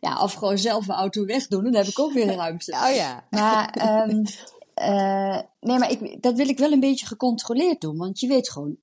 [0.00, 2.72] Ja, of gewoon zelf een auto wegdoen, dan heb ik ook weer ruimte.
[2.72, 3.24] Oh ja.
[3.30, 4.24] Maar, ehm,
[4.74, 7.96] eh, nee, maar ik, dat wil ik wel een beetje gecontroleerd doen.
[7.96, 8.76] Want je weet gewoon,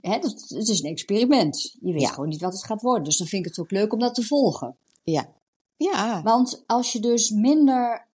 [0.00, 1.76] hè, dat, het is een experiment.
[1.80, 2.08] Je weet Ja.
[2.08, 3.04] gewoon niet wat het gaat worden.
[3.04, 4.76] Dus dan vind ik het ook leuk om dat te volgen.
[5.04, 5.28] Ja.
[5.82, 6.22] Ja.
[6.22, 8.08] Want als je dus minder,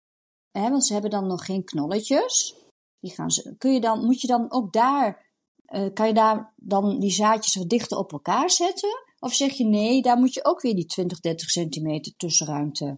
[0.52, 2.56] hè, want ze hebben dan nog geen knolletjes.
[3.00, 5.26] Die gaan ze, kun je dan, moet je dan ook daar,
[5.66, 9.06] eh, kan je daar dan die zaadjes wat dichter op elkaar zetten?
[9.20, 12.98] Of zeg je nee, daar moet je ook weer die 20, 30 centimeter tussenruimte.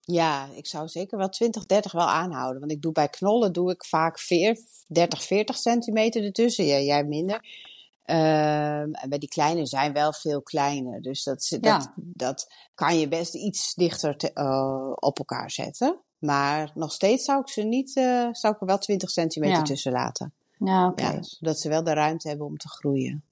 [0.00, 2.60] Ja, ik zou zeker wel 20, 30 wel aanhouden.
[2.60, 6.84] Want ik doe bij knollen doe ik vaak 40, 30, 40 centimeter ertussen.
[6.84, 7.70] Jij minder.
[8.04, 11.02] Ehm, en bij die kleine zijn wel veel kleiner.
[11.02, 11.92] Dus dat, dat, Ja.
[11.96, 15.98] dat kan je best iets dichter te- eh, op elkaar zetten.
[16.18, 19.62] Maar nog steeds zou ik ze niet, eh, zou ik er wel 20 centimeter Ja.
[19.62, 20.32] tussen laten.
[20.58, 21.02] Nou, oké.
[21.02, 23.22] Ja, zodat ze wel de ruimte hebben om te groeien.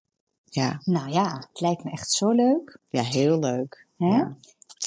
[0.44, 2.78] Ja, Nou ja, het lijkt me echt zo leuk.
[2.88, 3.86] ja heel leuk.
[3.96, 4.36] Ja.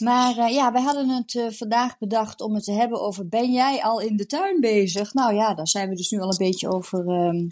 [0.04, 3.84] Maar eh, ja, we hadden het vandaag bedacht om het te hebben over ben jij
[3.84, 5.14] al in de tuin bezig?
[5.14, 7.48] Nou ja, daar zijn we dus nu al een beetje over ehm,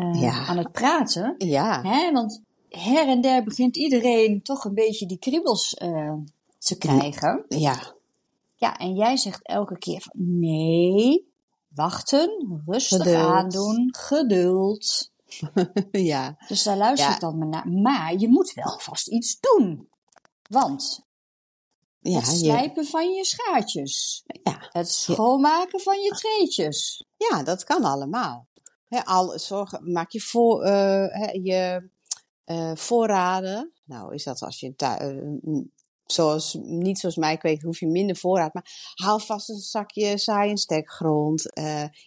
[0.00, 0.46] eh, Ja.
[0.46, 1.34] aan het praten.
[1.38, 2.12] Ja, Hè?
[2.12, 6.12] Want her en der begint iedereen toch een beetje die kriebels eh,
[6.58, 7.44] te krijgen.
[7.48, 7.94] ja,
[8.54, 11.32] Ja, en jij zegt elke keer van nee,
[11.68, 13.16] wachten, rustig Geduld.
[13.32, 15.10] aandoen, geduld.
[15.90, 16.36] ja.
[16.48, 17.14] Dus daar luister Ja.
[17.14, 17.68] ik dan maar naar.
[17.68, 19.88] Maar je moet wel vast iets doen.
[20.48, 21.06] Want
[22.00, 24.22] ja het je- slijpen van je schaartjes.
[24.42, 24.68] ja.
[24.70, 27.04] Het schoonmaken van je treetjes.
[27.16, 28.46] Ja, dat kan allemaal.
[28.90, 31.90] Al, zorg, maak je, voor, eh, je
[32.44, 33.72] eh, voorraden.
[33.84, 35.06] Nou, is dat als je eh,
[35.42, 35.70] mm,
[36.04, 38.54] zoals, niet zoals mij kweekt, hoef je minder voorraad.
[38.54, 41.52] Maar haal vast een zakje saai en stekgrond.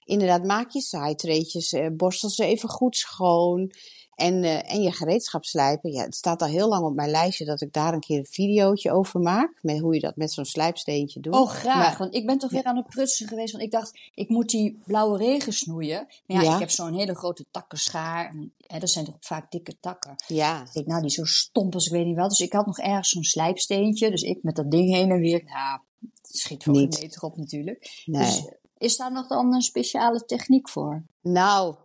[0.06, 1.76] Inderdaad, maak je saaitreetjes.
[1.93, 3.72] borstel ze even goed schoon.
[4.15, 5.91] En, eh, en je gereedschap slijpen.
[5.91, 8.26] Ja, het staat al heel lang op mijn lijstje dat ik daar een keer een
[8.26, 9.60] videootje over maak.
[9.62, 11.34] Met hoe je dat met zo'n slijpsteentje doet.
[11.34, 11.76] Oh, graag.
[11.76, 13.52] Maar- want ik ben toch weer aan het prutsen geweest.
[13.52, 16.08] Want ik dacht, ik moet die blauwe regen snoeien.
[16.28, 16.54] Maar ja, Ja.
[16.54, 18.30] ik heb zo'n hele grote takkenschaar.
[18.30, 20.15] En, hè, dat zijn toch vaak dikke takken.
[20.28, 22.30] ja, Ik denk, nou, die zo stomp als ik weet niet wat.
[22.30, 24.10] Dus ik had nog ergens zo'n slijpsteentje.
[24.10, 25.43] Dus ik met dat ding heen en weer.
[25.43, 25.80] Nou,
[26.21, 26.93] het schiet voor Niet.
[26.95, 28.02] geen meter op natuurlijk.
[28.06, 28.21] nee.
[28.26, 28.47] Dus
[28.78, 31.04] is daar nog dan een speciale techniek voor?
[31.21, 31.76] Nou,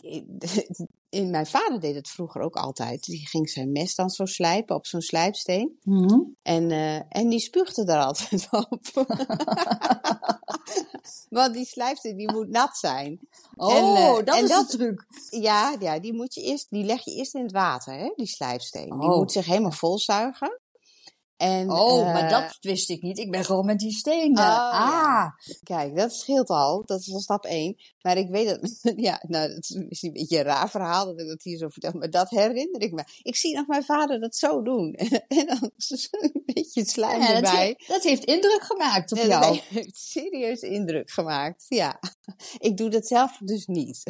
[1.08, 3.04] in, mijn vader deed het vroeger ook altijd.
[3.04, 5.78] Die ging zijn mes dan zo slijpen op zo'n slijpsteen.
[6.42, 8.80] En, eh, en die spuugde er altijd op.
[11.30, 13.20] Want die slijpsteen die moet nat zijn.
[13.54, 15.06] Oh, En, eh, dat en is dat- de truc.
[15.30, 18.26] Ja, ja die, moet je eerst, die leg je eerst in het water, hè, die
[18.26, 18.90] slijpsteen.
[18.98, 19.16] Die Oh.
[19.16, 20.60] moet zich helemaal volzuigen.
[21.42, 23.18] En, Oh, maar eh, dat wist ik niet.
[23.18, 24.38] Ik ben gewoon met die stenen.
[24.42, 25.34] Oh, ah, ja.
[25.62, 26.82] Kijk, dat scheelt al.
[26.86, 27.76] Dat is al stap 1.
[28.02, 31.20] Maar ik weet dat, ja, nou, dat is misschien een beetje een raar verhaal dat
[31.20, 33.04] ik dat hier zo vertel, maar dat herinner ik me.
[33.22, 34.92] Ik zie nog mijn vader dat zo doen.
[35.28, 35.70] en dan
[36.10, 37.64] een beetje slijm ja, dat, erbij.
[37.66, 39.40] heeft, dat heeft indruk gemaakt op jou.
[39.56, 41.64] dat heeft serieus indruk gemaakt.
[41.68, 42.00] Ja,
[42.58, 44.02] ik doe dat zelf dus niet.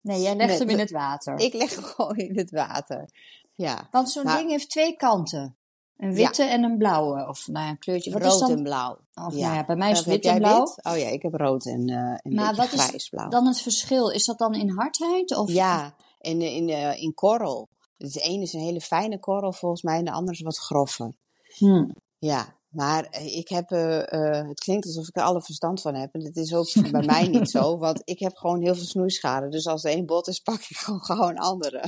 [0.00, 1.38] Nee, jij legt hem in dat- het water.
[1.38, 3.08] ik leg hem gewoon in het water.
[3.54, 5.56] Ja, Want zo'n Nou- ding heeft twee kanten.
[5.98, 7.28] Een witte en een blauwe.
[7.28, 8.10] Of nou ja, een kleurtje.
[8.10, 8.50] Wat is rood dan?
[8.50, 8.90] en blauw.
[8.90, 9.54] Of, nou ja.
[9.54, 10.58] ja, bij mij is het wit en blauw.
[10.58, 10.84] wit?
[10.84, 13.28] Oh ja, ik heb rood en, eh een Maar wat is grijsblauw.
[13.28, 14.08] Dan het verschil.
[14.08, 15.36] Is dat dan in hardheid?
[15.36, 15.50] Of?
[15.50, 17.68] Ja, in, in, eh, in korrel.
[17.96, 20.58] Dus de ene is een hele fijne korrel volgens mij en de andere is wat
[20.58, 21.12] groffer.
[21.56, 21.88] Hm.
[22.18, 25.94] Ja, maar eh, ik heb, eh, eh, het klinkt alsof ik er alle verstand van
[25.94, 26.14] heb.
[26.14, 29.48] En dat is ook bij mij niet zo, want ik heb gewoon heel veel snoeischade.
[29.48, 31.84] Dus als er één bot is, pak ik gewoon, gewoon andere.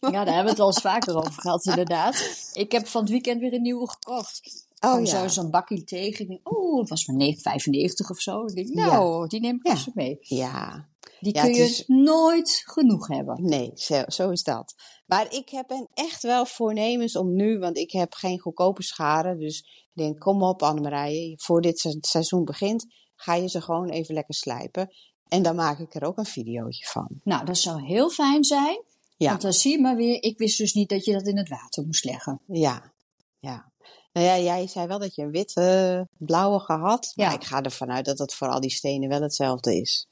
[0.00, 2.50] Ja, daar hebben we het al eens vaker over gehad, inderdaad.
[2.52, 4.66] Ik heb van het weekend weer een nieuwe gekocht.
[4.80, 5.06] Oh ja.
[5.06, 6.20] zo- zo'n bakkie tegen.
[6.22, 8.44] Ik denk, oh, het was maar 9,95 of zo.
[8.46, 8.86] Ik denk, Ja.
[8.86, 9.84] nou, die neem ik Ja.
[9.94, 10.16] mee.
[10.20, 10.88] Ja,
[11.20, 13.44] Die Ja, kun je is- nooit genoeg hebben.
[13.44, 14.74] nee, zo, zo is dat.
[15.06, 19.36] Maar ik heb ben echt wel voornemens om nu, want ik heb geen goedkope schade.
[19.36, 23.88] Dus ik denk, kom op Annemarije, voor dit se- seizoen begint, ga je ze gewoon
[23.88, 24.88] even lekker slijpen.
[25.28, 27.08] En dan maak ik er ook een videootje van.
[27.24, 28.82] Nou, dat zou heel fijn zijn.
[29.16, 29.28] Ja.
[29.28, 31.48] Want dan zie je maar weer, ik wist dus niet dat je dat in het
[31.48, 32.40] water moest leggen.
[32.46, 32.92] Ja,
[33.38, 33.72] ja.
[34.12, 37.12] Nou ja, jij zei wel dat je een witte, blauwe had.
[37.14, 37.32] Maar Ja.
[37.34, 40.06] ik ga ervan uit dat het voor al die stenen wel hetzelfde is.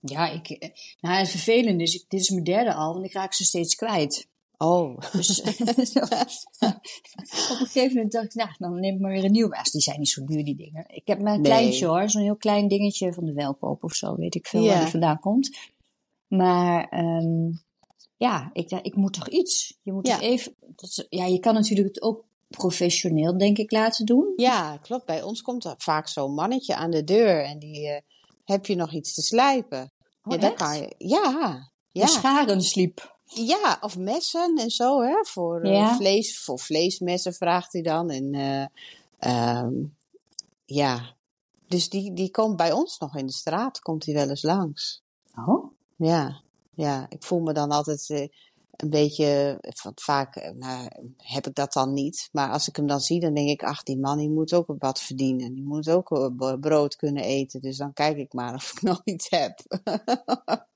[0.00, 3.12] Ja, ik, eh, nou, het vervelende is, ik- dit is mijn derde al, want ik
[3.12, 4.28] raak ze steeds kwijt.
[4.56, 5.46] Oh, Dus op
[7.60, 9.58] een gegeven moment dacht ik, nou, dan neem ik maar weer een nieuwe.
[9.72, 10.84] Die zijn niet zo duur, die dingen.
[10.88, 11.50] Ik heb maar een Nee.
[11.52, 14.80] kleintje hoor, zo'n heel klein dingetje van de Welkoop of zo, weet ik veel waar
[14.80, 15.56] die vandaan komt.
[16.28, 17.50] Maar ehm,
[18.16, 19.78] ja, ik, ik moet toch iets.
[19.82, 20.20] Je moet Ja.
[20.20, 24.32] even, dat ja, je kan natuurlijk het ook professioneel, denk ik, laten doen.
[24.36, 25.06] ja, klopt.
[25.06, 28.00] Bij ons komt er vaak zo'n mannetje aan de deur en die, eh,
[28.48, 29.92] heb je nog iets te slijpen?
[30.22, 31.52] Oh, ja, dan kan je, ja,
[31.92, 32.06] De ja.
[32.06, 33.16] scharensliep.
[33.24, 35.24] Ja, of messen en zo, hè.
[35.24, 35.96] Voor, eh, Ja.
[35.96, 38.10] vlees, voor vleesmessen vraagt hij dan.
[38.10, 38.34] En
[39.18, 39.72] ehm,
[40.64, 41.16] ja,
[41.66, 45.02] dus die, die komt bij ons nog in de straat, komt hij wel eens langs.
[45.46, 46.42] Oh, Ja,
[46.74, 48.28] ja, ik voel me dan altijd eh,
[48.82, 52.28] een beetje, want vaak eh, nou, heb ik dat dan niet.
[52.32, 54.74] Maar als ik hem dan zie, dan denk ik, ach, die man die moet ook
[54.78, 55.54] wat verdienen.
[55.54, 57.60] Die moet ook eh, brood kunnen eten.
[57.60, 59.60] Dus dan kijk ik maar of ik nog iets heb.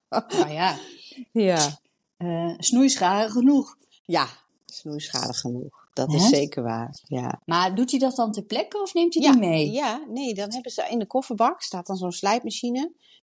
[0.09, 0.79] nou ja,
[1.33, 1.79] Ja,
[2.17, 3.77] eh snoeischaren genoeg.
[4.05, 4.27] ja,
[4.67, 5.82] snoeischade genoeg.
[5.93, 6.17] Dat Hè?
[6.17, 7.41] is zeker waar, ja.
[7.45, 9.71] Maar doet hij dat dan ter plekke of neemt hij Ja, die mee?
[9.71, 12.79] ja, nee, dan hebben ze in de kofferbak staat dan zo'n slijpmachine.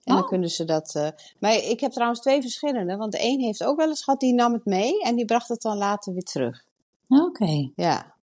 [0.05, 0.29] En dan Oh.
[0.29, 0.95] kunnen ze dat.
[0.95, 2.97] eh, Maar ik heb trouwens twee verschillende.
[2.97, 5.49] Want de een heeft ook wel eens gehad, die nam het mee en die bracht
[5.49, 6.65] het dan later weer terug.
[7.09, 7.71] Oké.
[7.77, 8.17] Ja,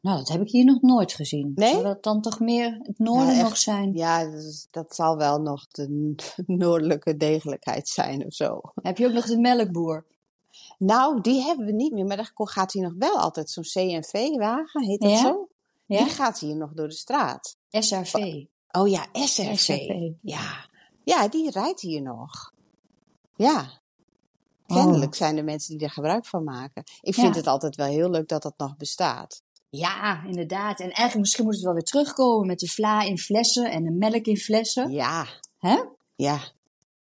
[0.00, 1.52] Nou, dat heb ik hier nog nooit gezien.
[1.54, 1.70] Nee?
[1.72, 3.92] Zou dat dan toch meer het noorden Ja, nog zijn?
[3.94, 6.14] ja dus dat zal wel nog de
[6.46, 8.60] noordelijke degelijkheid zijn of zo.
[8.82, 10.04] Heb je ook nog de melkboer?
[10.78, 12.04] Nou, die hebben we niet meer.
[12.04, 15.16] Maar dan gaat hier nog wel altijd zo'n CNV-wagen, heet dat Ja?
[15.18, 15.48] zo?
[15.86, 16.04] Ja?
[16.04, 17.56] Die gaat hier nog door de straat.
[17.70, 18.44] SRV.
[18.70, 19.56] Oh ja, SRV.
[19.58, 20.10] SRV.
[20.22, 20.68] Ja.
[21.04, 22.52] ja, die rijdt hier nog.
[23.36, 23.82] Ja.
[24.66, 24.76] Oh.
[24.76, 26.82] Kennelijk zijn er mensen die er gebruik van maken.
[27.00, 27.38] Ik vind Ja.
[27.40, 29.42] het altijd wel heel leuk dat dat nog bestaat.
[29.70, 30.78] Ja, inderdaad.
[30.80, 33.90] En eigenlijk misschien moet het wel weer terugkomen met de vla in flessen en de
[33.90, 34.90] melk in flessen.
[34.90, 35.26] Ja,
[35.58, 35.82] Hè?
[36.16, 36.38] ja.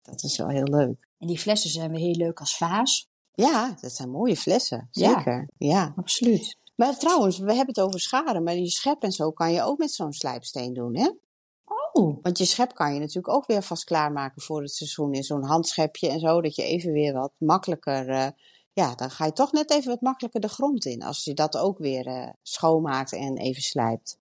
[0.02, 1.08] Dat is wel heel leuk.
[1.18, 3.09] En die flessen zijn weer heel leuk als vaas.
[3.40, 4.88] Ja, dat zijn mooie flessen.
[4.92, 5.48] Zeker.
[5.58, 5.94] Ja.
[5.96, 6.58] Absoluut.
[6.76, 8.40] Maar trouwens, we hebben het over schade.
[8.40, 11.10] Maar die schep en zo kan je ook met zo'n slijpsteen doen, hè?
[11.94, 12.18] Oh.
[12.22, 15.14] Want je schep kan je natuurlijk ook weer vast klaarmaken voor het seizoen.
[15.14, 16.42] In zo'n handschepje en zo.
[16.42, 18.10] Dat je even weer wat makkelijker...
[18.10, 18.28] eh,
[18.74, 21.04] ja, dan ga je toch net even wat makkelijker de grond in.
[21.04, 24.18] Als je dat ook weer eh, schoonmaakt en even slijpt.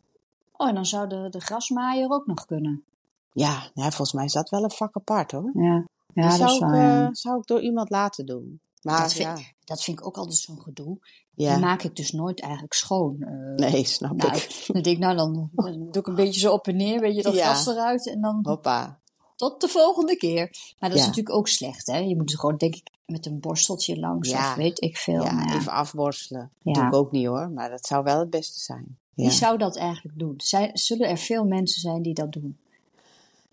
[0.52, 2.84] Oh, en dan zou de, de grasmaaier ook nog kunnen.
[3.32, 5.50] Ja, nou, volgens mij is dat wel een vak apart, hoor.
[5.54, 6.76] Ja, ja dat zou, is ik, waar.
[6.76, 7.06] ja.
[7.06, 8.60] eh, zou ik door iemand laten doen.
[8.82, 10.98] Maar Dat vind, ja, dat vind ik ook altijd zo'n gedoe.
[11.34, 11.52] ja.
[11.54, 13.16] Die maak ik dus nooit eigenlijk schoon.
[13.20, 14.64] Eh, nee, snap Nou, ik.
[14.66, 17.16] dan denk ik, nou dan, dan doe ik een beetje zo op en neer, weet
[17.16, 17.46] je, dat Ja.
[17.54, 18.98] gas eruit en dan Hoppa.
[19.36, 20.50] tot de volgende keer.
[20.78, 21.96] Maar dat is natuurlijk ook slecht, hè.
[21.98, 25.22] Je moet er gewoon, denk ik, met een borsteltje langs of weet ik veel.
[25.22, 26.50] Ja, even afborstelen.
[26.62, 26.72] Ja.
[26.72, 27.50] Doe ik ook niet, hoor.
[27.50, 28.98] Maar dat zou wel het beste zijn.
[29.14, 30.34] Wie zou dat eigenlijk doen?
[30.36, 32.58] Zij, zullen er veel mensen zijn die dat doen?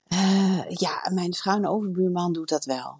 [0.08, 2.96] Eh, ja, mijn schuine overbuurman doet dat wel.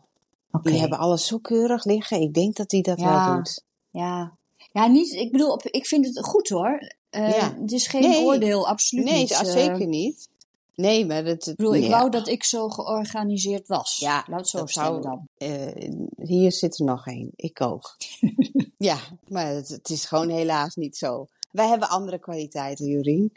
[0.64, 2.22] Die hebben alles zo keurig liggen.
[2.22, 3.26] Ik denk dat hij dat Ja.
[3.26, 3.64] wel doet.
[3.90, 4.38] Ja.
[4.72, 6.92] ja, niet, ik bedoel, op- ik vind het goed hoor.
[7.10, 7.56] Eh, Ja.
[7.62, 8.24] Het is geen Nee.
[8.26, 9.34] oordeel, absoluut Nee, niet.
[9.34, 10.30] ah, Eh, zeker niet.
[10.76, 11.48] Nee, maar dat...
[11.48, 13.98] Ik bedoel, ik nee, wou dat ik zo georganiseerd was.
[13.98, 15.28] Ja, Laat zo dat zou- dan.
[15.38, 17.30] eh, hier zit er nog één.
[17.36, 17.96] Ik ook.
[18.78, 21.28] ja, maar het, het is gewoon helaas niet zo.
[21.52, 23.32] wij hebben andere kwaliteiten, Jorien.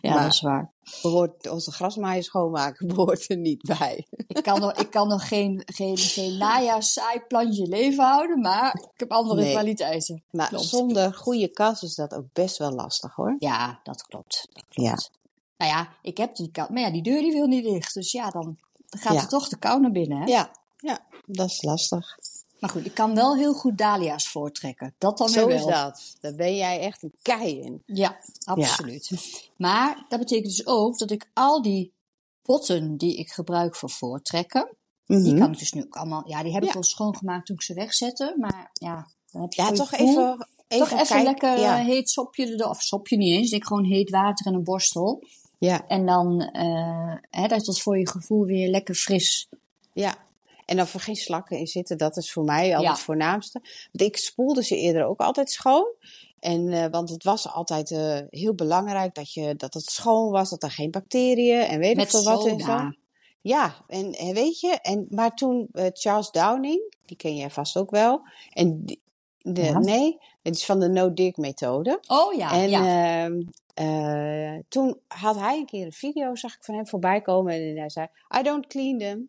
[0.00, 0.70] Ja, Maar- dat is waar.
[1.02, 4.06] Behoort, onze grasmaaier schoonmaken behoort er niet bij.
[4.26, 8.74] Ik kan nog, ik kan nog geen, geen, geen najaars saai plantje leven houden, maar
[8.94, 9.52] ik heb andere Nee.
[9.52, 10.22] kwaliteiten.
[10.30, 10.64] Maar Klopt.
[10.64, 13.36] zonder goede kas is dat ook best wel lastig hoor.
[13.38, 14.48] Ja, dat klopt.
[14.52, 14.98] Dat Ja.
[15.56, 17.94] Nou ja, ik heb die kat, maar ja, die deur die wil niet dicht.
[17.94, 18.58] Dus ja, dan
[18.90, 19.20] gaat Ja.
[19.20, 20.18] er toch de kou naar binnen.
[20.18, 20.24] Hè?
[20.24, 22.16] Ja, ja, dat is lastig.
[22.60, 24.94] Maar goed, ik kan wel heel goed dahlia's voortrekken.
[24.98, 25.70] Dat dan Zo weer is wel.
[25.84, 26.16] dat.
[26.20, 27.82] Daar ben jij echt een kei in.
[27.86, 29.10] Ja, absoluut.
[29.56, 31.92] Maar dat betekent dus ook dat ik al die
[32.42, 35.38] potten die ik gebruik voor voortrekken, die Mhm.
[35.38, 36.74] kan ik dus nu ook allemaal, ja, die heb ik Ja.
[36.74, 38.34] wel schoongemaakt toen ik ze wegzette.
[38.38, 41.22] Maar ja, dan heb je Ja, toch gevoel- even, even toch even kijken.
[41.24, 42.68] lekker Ja, eh, heet sopje erdoor.
[42.68, 43.44] Of sopje niet eens.
[43.44, 45.22] Ik denk gewoon heet water en een borstel.
[45.58, 49.48] ja, En dan, eh hè, dat het voor je gevoel weer lekker fris.
[49.92, 50.28] ja.
[50.70, 52.90] En of er geen slakken in zitten, dat is voor mij al Ja.
[52.90, 53.60] het voornaamste.
[53.92, 55.94] Want ik spoelde ze eerder ook altijd schoon.
[56.40, 60.50] En, eh, want het was altijd eh, heel belangrijk dat, je, dat het schoon was,
[60.50, 62.94] dat er geen bacteriën en weet ik veel wat in zat.
[63.40, 67.76] Ja, en, en weet je, en, maar toen eh, Charles Downing, die ken jij vast
[67.76, 68.20] ook wel.
[68.52, 69.00] En die-
[69.42, 69.78] de, Ja.
[69.78, 72.00] nee, het is van de no-dig methode.
[72.08, 73.28] Oh ja, en ja.
[73.74, 77.52] eh, toen had hij een keer een video, zag ik van hem voorbij komen.
[77.52, 78.06] En hij zei,
[78.38, 79.28] I don't clean them.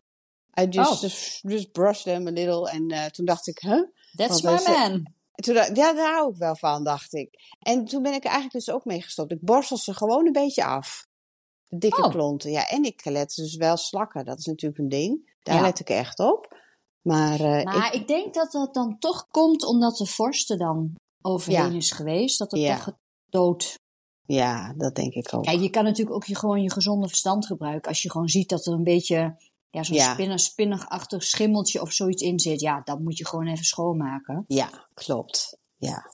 [0.60, 1.00] I just, Oh.
[1.00, 2.70] just, just brush them a little.
[2.70, 3.82] En eh, toen dacht ik, huh?
[4.16, 4.92] That's my man.
[5.32, 7.34] En Toen, ja, daar hou ik wel van, dacht ik.
[7.58, 9.30] En toen ben ik er eigenlijk dus ook mee gestopt.
[9.32, 11.06] Ik borstel ze gewoon een beetje af.
[11.68, 12.10] De dikke Oh.
[12.10, 12.50] klonten.
[12.50, 14.24] Ja, en ik let dus wel slakken.
[14.24, 15.34] Dat is natuurlijk een ding.
[15.42, 15.62] Daar Ja.
[15.62, 16.56] let ik echt op.
[17.02, 20.58] Maar, eh, Maar ik, ik, denk dat dat dan toch komt omdat de vorst er
[20.58, 21.76] dan overheen Ja.
[21.76, 22.38] is geweest.
[22.38, 22.76] Dat het Ja.
[22.76, 22.94] toch
[23.30, 23.74] dood.
[24.26, 25.42] ja, dat denk ik ook.
[25.44, 27.88] Kijk, je kan natuurlijk ook je, gewoon je gezonde verstand gebruiken.
[27.88, 29.36] Als je gewoon ziet dat er een beetje
[29.72, 30.12] ja, zo'n Ja.
[30.12, 32.60] spinner, spinnigachtig schimmeltje of zoiets in zit.
[32.60, 34.44] Ja, dat moet je gewoon even schoonmaken.
[34.48, 35.56] Ja, klopt.
[35.76, 36.10] Ja,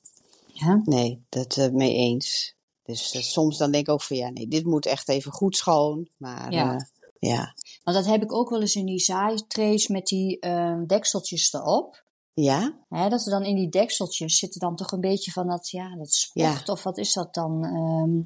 [0.53, 0.81] Ja?
[0.85, 2.55] nee, dat eh mee eens.
[2.83, 5.57] Dus eh, soms dan denk ik ook van, ja, nee, dit moet echt even goed
[5.57, 6.09] schoon.
[6.17, 6.73] Maar Ja.
[6.73, 7.55] ja, ja.
[7.85, 12.05] Want dat heb ik ook wel eens in die zaaitrays met die eh, dekseltjes erop.
[12.35, 15.69] ja, Hè, dat er dan in die dekseltjes zitten dan toch een beetje van dat,
[15.71, 17.65] ja, dat sport of wat is dat dan?
[17.65, 18.17] Ehm,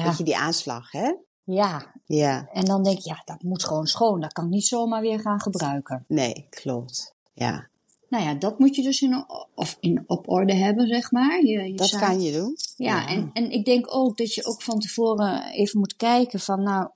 [0.00, 1.12] ja, weet je, die aanslag, hè?
[1.46, 4.20] Ja, Ja, en dan denk ik, ja, dat moet gewoon schoon.
[4.20, 6.04] Dat kan ik niet zomaar weer gaan gebruiken.
[6.08, 7.14] nee, klopt.
[7.32, 7.68] Ja,
[8.08, 11.44] Nou ja, dat moet je dus in, of in op orde hebben, zeg maar.
[11.44, 12.56] Je, je dat kan je doen.
[12.76, 16.62] Ja, En, en ik denk ook dat je ook van tevoren even moet kijken van,
[16.62, 16.90] nou,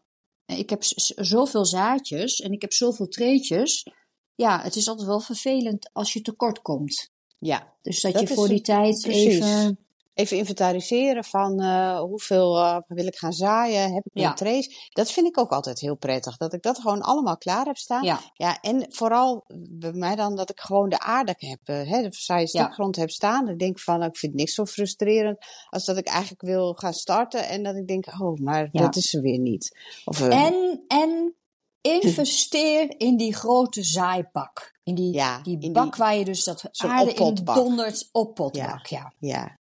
[0.47, 0.83] ik heb
[1.17, 3.87] zoveel zaadjes en ik heb zoveel treetjes.
[4.35, 7.11] Ja, het is altijd wel vervelend als je tekort komt.
[7.39, 9.27] Ja, Dus dat, Dat je voor die tijd precies.
[9.27, 9.79] even...
[10.21, 14.29] even inventariseren van eh, hoeveel eh, wil ik gaan zaaien, heb ik Ja.
[14.29, 14.89] een trace.
[14.93, 18.03] Dat vind ik ook altijd heel prettig, dat ik dat gewoon allemaal klaar heb staan.
[18.05, 22.03] Ja, Ja, en vooral bij mij dan dat ik gewoon de aarde heb, eh, hè,
[22.03, 22.63] de saaie Ja.
[22.63, 23.49] stukgrond heb staan.
[23.49, 25.39] Ik denk van, nou, ik vind niks zo frustrerend
[25.71, 28.81] als dat ik eigenlijk wil gaan starten en dat ik denk, oh, maar Ja.
[28.81, 29.79] dat is er weer niet.
[30.05, 31.35] Of, en, en
[31.81, 34.79] investeer in die grote zaaibak.
[34.83, 38.09] In die, Ja, die in bak die- waar je dus dat aarde in dondert.
[38.13, 39.13] Oppotbak, ja.
[39.19, 39.29] ja.
[39.35, 39.59] ja,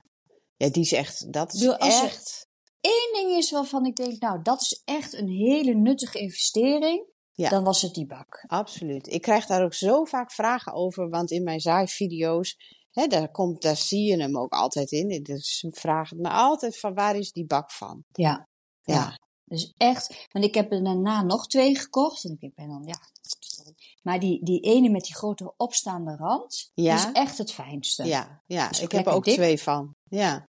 [0.59, 2.49] die is echt, dat is als echt,
[2.81, 7.07] Eén ding is waarvan ik denk, nou, dat is echt een hele nuttige investering.
[7.33, 7.49] Ja.
[7.49, 8.45] Dan was het die bak.
[8.47, 9.07] absoluut.
[9.07, 12.57] Ik krijg daar ook zo vaak vragen over, want in mijn zaaivideo's,
[12.91, 15.23] hè, daar, komt, daar zie je hem ook altijd in.
[15.23, 18.05] Dus ze vragen me altijd van, waar is die bak van?
[18.13, 18.49] Ja.
[18.83, 19.19] Ja, Ja.
[19.49, 22.25] Dus echt, want ik heb er daarna nog twee gekocht.
[22.25, 22.99] En ik ben dan, ja.
[24.03, 26.95] Maar die, die ene met die grote opstaande rand, Ja.
[26.95, 28.05] is echt het fijnste.
[28.05, 28.67] Ja, ja.
[28.67, 29.35] Ook ik heb er ook dik.
[29.35, 29.95] twee van.
[30.09, 30.49] Ja.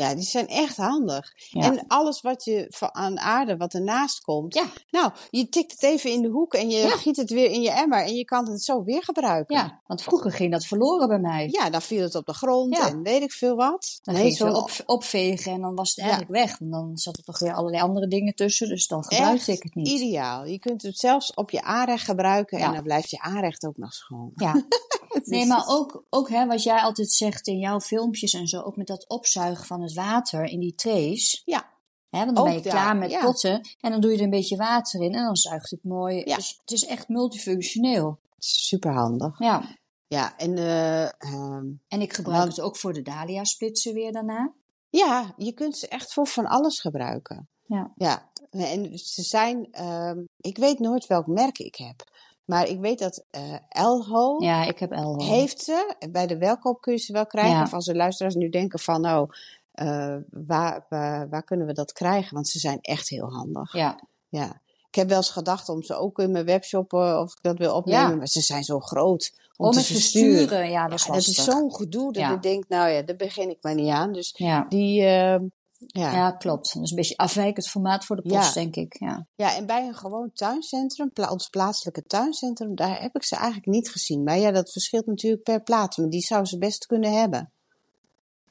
[0.00, 1.32] Ja, die zijn echt handig.
[1.50, 1.62] Ja.
[1.62, 4.54] En alles wat je van aan aarde, wat ernaast komt.
[4.54, 4.64] Ja.
[4.90, 6.88] Nou, je tikt het even in de hoek en je Ja.
[6.96, 9.56] giet het weer in je emmer en je kan het zo weer gebruiken.
[9.56, 11.48] Ja, want vroeger ging dat verloren bij mij.
[11.50, 13.98] Ja, dan viel het op de grond en weet ik veel wat.
[14.02, 16.60] Dan nee, ging zo op, opvegen en dan was het eigenlijk weg.
[16.60, 19.74] En dan zat er toch weer allerlei andere dingen tussen, dus dan gebruikte ik het
[19.74, 19.88] niet.
[19.88, 20.44] ideaal.
[20.44, 23.92] Je kunt het zelfs op je aanrecht gebruiken en dan blijft je aanrecht ook nog
[23.92, 24.30] schoon.
[24.34, 24.64] Ja.
[25.08, 28.46] Het Nee, is- maar ook, ook hè, wat jij altijd zegt in jouw filmpjes en
[28.48, 31.42] zo, ook met dat opzuigen van het water in die trays.
[31.44, 31.68] Ja.
[32.10, 33.24] Hè, want dan ben je daar, klaar met ja.
[33.24, 36.22] potten en dan doe je er een beetje water in en dan zuigt het mooi.
[36.24, 36.36] Ja.
[36.36, 38.18] Dus het is echt multifunctioneel.
[38.38, 39.38] Super handig.
[39.38, 39.78] Ja.
[40.06, 44.12] Ja, en eh, ehm, En ik gebruik Want- het ook voor de dahlia splitsen weer
[44.12, 44.52] daarna.
[44.88, 47.48] Ja, je kunt ze echt voor van alles gebruiken.
[47.66, 47.92] Ja.
[47.96, 52.04] Ja, en ze zijn, ehm, ik weet nooit welk merk ik heb,
[52.44, 55.24] maar ik weet dat eh Elho Ja, ik heb El.
[55.24, 55.94] heeft ze.
[56.10, 57.56] Bij de welkoop kun je ze wel krijgen.
[57.56, 57.62] Ja.
[57.62, 59.28] Of als de luisteraars nu denken van, nou,
[59.72, 62.34] eh, waar, waar, waar kunnen we dat krijgen?
[62.34, 63.72] Want ze zijn echt heel handig.
[63.72, 64.00] Ja.
[64.28, 64.60] Ja.
[64.88, 67.58] Ik heb wel eens gedacht om ze ook in mijn webshop, eh, of ik dat
[67.58, 68.16] wil opnemen, Ja.
[68.16, 70.38] maar ze zijn zo groot om, Om te versturen.
[70.46, 71.54] sturen, ja, dat is Ja, dat is lastig.
[71.54, 72.34] zo'n gedoe dat Ja.
[72.34, 74.12] ik denk, nou ja, daar begin ik maar niet aan.
[74.12, 74.66] Dus Ja.
[74.68, 75.38] die, eh,
[75.76, 76.12] ja.
[76.12, 76.74] ja, klopt.
[76.74, 78.38] Dat is een beetje afwijkend formaat voor de Ja.
[78.40, 78.96] post, denk ik.
[78.98, 79.26] Ja.
[79.34, 83.66] Ja, en bij een gewoon tuincentrum, pla- ons plaatselijke tuincentrum, daar heb ik ze eigenlijk
[83.66, 84.22] niet gezien.
[84.22, 87.52] Maar ja, dat verschilt natuurlijk per plaats, maar die zou ze best kunnen hebben.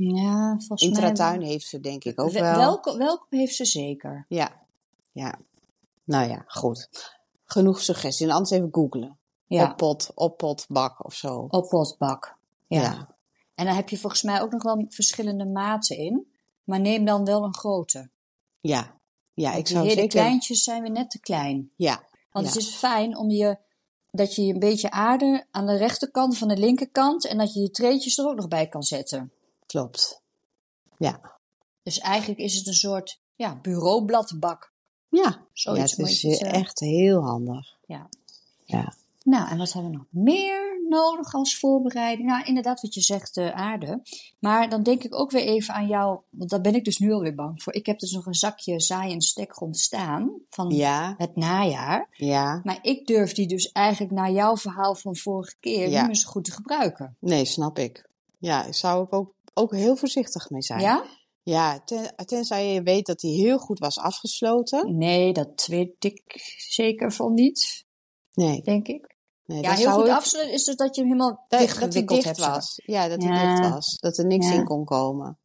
[0.08, 0.90] Ja, volgens mij...
[0.90, 2.58] Intratuin heeft ze denk ik ook We- wel.
[2.58, 4.26] Welke, welke heeft ze zeker?
[4.30, 4.52] Ja,
[5.12, 5.40] ja.
[6.04, 6.90] Nou ja, goed.
[7.46, 8.28] Genoeg suggesties.
[8.28, 9.18] En anders even googlen.
[9.46, 11.48] Ja, Oppot, oppot, bak of zo.
[11.50, 12.36] op postbak.
[12.68, 12.82] Ja.
[12.82, 13.08] Ja.
[13.56, 16.32] En dan heb je volgens mij ook nog wel verschillende maten in.
[16.64, 18.10] Maar neem dan wel een grote.
[18.60, 18.96] Ja,
[19.34, 20.08] ja ik zou zeker...
[20.08, 21.72] kleintjes zijn weer net te klein.
[21.76, 22.52] Ja, Want Ja.
[22.52, 23.58] het is fijn om je,
[24.12, 27.26] dat je een beetje aarde aan de rechterkant van de linkerkant.
[27.28, 29.32] En dat je je treetjes er ook nog bij kan zetten.
[29.74, 30.22] Klopt.
[30.98, 31.38] Ja,
[31.84, 34.74] Dus eigenlijk is het een soort ja, bureaubladbak.
[35.10, 35.22] ja.
[35.24, 37.78] ja Zoiets het moet is het eh, echt heel handig.
[37.86, 38.10] Ja.
[38.66, 38.94] Ja.
[39.24, 42.28] Nou, en wat hebben we nog meer nodig als voorbereiding?
[42.28, 44.02] Nou, inderdaad, wat je zegt, de aarde.
[44.40, 47.12] Maar dan denk ik ook weer even aan jou, want daar ben ik dus nu
[47.14, 47.74] alweer bang voor.
[47.74, 52.08] Ik heb dus nog een zakje zaai- en stekgrond staan van Ja, het najaar.
[52.12, 52.62] ja.
[52.64, 55.98] Maar ik durf die dus eigenlijk na jouw verhaal van vorige keer Ja.
[56.00, 57.16] niet meer zo goed te gebruiken.
[57.20, 58.08] Nee, snap ik.
[58.38, 60.80] Ja, zou ik ook, ook heel voorzichtig mee zijn.
[60.80, 61.04] Ja?
[61.44, 64.98] Ja, ten- tenzij je weet dat hij heel goed was afgesloten.
[64.98, 66.22] Nee, dat weet ik
[66.58, 67.86] zeker van niet,
[68.34, 69.16] Nee, denk ik.
[69.46, 71.94] nee Ja, dat heel goed ik- afsluiten is dus dat je hem helemaal Dat, dat
[71.94, 72.38] hij dicht hebt.
[72.38, 72.50] zo.
[72.50, 72.74] was.
[72.86, 73.56] Ja, dat hij Ja.
[73.56, 73.98] dicht was.
[74.00, 74.54] Dat er niks Ja.
[74.54, 75.40] in kon komen.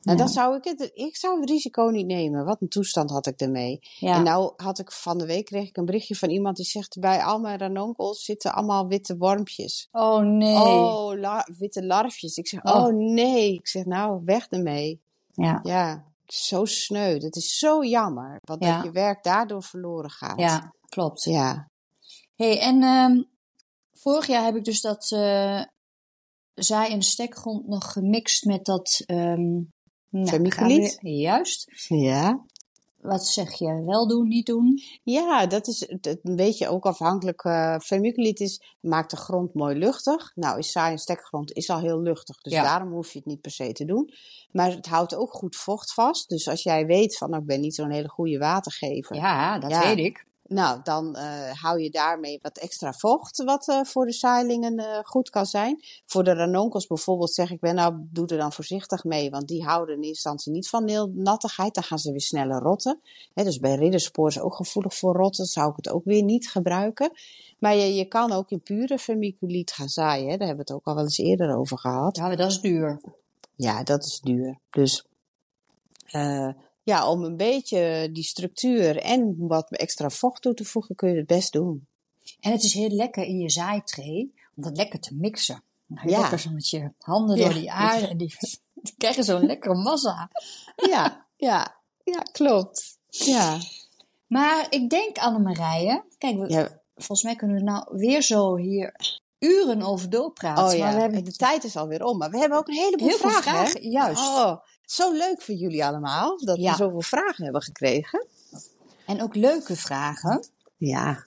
[0.00, 0.24] Nou, Ja.
[0.24, 2.44] dan zou ik het, ik zou het risico niet nemen.
[2.44, 3.78] Wat een toestand had ik ermee.
[3.98, 4.14] Ja.
[4.14, 6.98] En nou had ik van de week kreeg ik een berichtje van iemand die zegt
[7.00, 9.88] bij al mijn ranonkels zitten allemaal witte wormpjes.
[9.92, 10.54] Oh nee.
[10.56, 12.36] Oh, la- witte larfjes.
[12.36, 12.74] Ik zeg, Oh.
[12.84, 12.94] oh.
[12.94, 13.52] nee.
[13.54, 15.00] Ik zeg, nou, weg ermee.
[15.32, 15.60] Ja.
[15.62, 17.18] Ja, zo sneu.
[17.18, 18.38] Dat is zo jammer.
[18.40, 18.74] Want Ja.
[18.76, 20.38] dat je werk daardoor verloren gaat.
[20.40, 21.24] ja, klopt.
[21.24, 21.68] Ja,
[22.36, 23.22] hey, en ehm,
[23.92, 25.62] vorig jaar heb ik dus dat eh
[26.54, 29.02] zaai- en stekgrond nog gemixt met dat...
[29.06, 29.60] ehm
[30.10, 30.42] nou,
[31.02, 31.70] we- Juist.
[31.78, 32.44] ja.
[33.00, 33.82] Wat zeg je?
[33.86, 34.80] Wel doen, niet doen?
[35.02, 35.88] Ja, dat is
[36.22, 37.44] een beetje ook afhankelijk.
[37.44, 40.32] eh vermiculitis maakt de grond mooi luchtig.
[40.34, 42.62] Nou, is saai en stekgrond is al heel luchtig, dus Ja.
[42.62, 44.12] daarom hoef je het niet per se te doen.
[44.52, 46.28] Maar het houdt ook goed vocht vast.
[46.28, 49.16] Dus als jij weet van, nou, ik ben niet zo'n hele goede watergever.
[49.16, 49.82] Ja, dat Ja.
[49.94, 50.26] weet ik.
[50.52, 54.98] Nou, dan eh, hou je daarmee wat extra vocht, wat eh, voor de saailingen eh,
[55.02, 55.82] goed kan zijn.
[56.06, 59.64] Voor de ranonkels bijvoorbeeld zeg ik, ben nou, doe er dan voorzichtig mee, want die
[59.64, 61.74] houden in eerste instantie niet van nattigheid.
[61.74, 63.00] Dan gaan ze weer sneller rotten.
[63.34, 67.10] Dus bij ridderspoor is ook gevoelig voor rotten, zou ik het ook weer niet gebruiken.
[67.58, 70.36] Maar je, je kan ook in pure vermiculiet gaan zaaien, hè.
[70.36, 72.16] daar hebben we het ook al wel eens eerder over gehad.
[72.16, 73.00] Ja, maar dat is duur.
[73.56, 74.58] Ja, dat is duur.
[74.70, 75.04] Dus
[76.06, 76.48] eh,
[76.82, 81.16] ja, om een beetje die structuur en wat extra vocht toe te voegen, kun je
[81.16, 81.86] het best doen.
[82.40, 85.62] En het is heel lekker in je zaaitray om dat lekker te mixen.
[85.86, 86.20] Nou, Ja.
[86.20, 87.44] Lekker zo met je handen Ja.
[87.44, 88.06] door die aarde.
[88.08, 88.34] En die,
[88.82, 90.30] die krijgen zo'n lekkere massa.
[90.76, 92.98] Ja, ja, ja, klopt.
[93.08, 93.58] Ja,
[94.26, 96.80] Maar ik denk, Annemarije, kijk, we, ja.
[96.94, 98.94] volgens mij kunnen we nou weer zo hier
[99.38, 100.62] uren over doorpraten.
[100.62, 102.18] Oh Maar ja, we hebben de tijd is alweer om.
[102.18, 103.50] Maar we hebben ook een heleboel heel veel vragen.
[103.52, 103.66] hè?
[103.66, 103.90] vragen.
[103.90, 104.20] Juist.
[104.20, 104.56] Oh,
[104.90, 106.70] zo leuk voor jullie allemaal dat Ja.
[106.70, 108.26] we zoveel vragen hebben gekregen.
[109.06, 110.46] En ook leuke vragen.
[110.76, 111.26] Ja,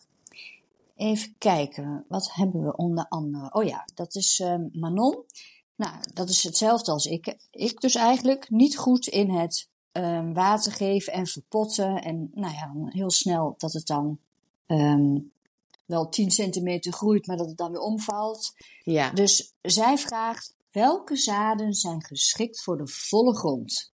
[0.96, 3.54] Even kijken, wat hebben we onder andere?
[3.54, 5.26] Oh ja, dat is ehm, Manon.
[5.76, 7.38] Nou, dat is hetzelfde als ik.
[7.52, 12.02] Ik dus eigenlijk niet goed in het ehm, water geven en verpotten.
[12.02, 14.20] En nou ja, heel snel dat het dan
[14.66, 15.18] ehm,
[15.86, 18.54] wel 10 centimeter groeit, maar dat het dan weer omvalt.
[18.84, 19.12] ja.
[19.12, 23.92] Dus zij vraagt, welke zaden zijn geschikt voor de volle grond?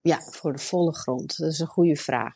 [0.00, 1.36] ja, voor de volle grond.
[1.38, 2.34] Dat is een goede vraag.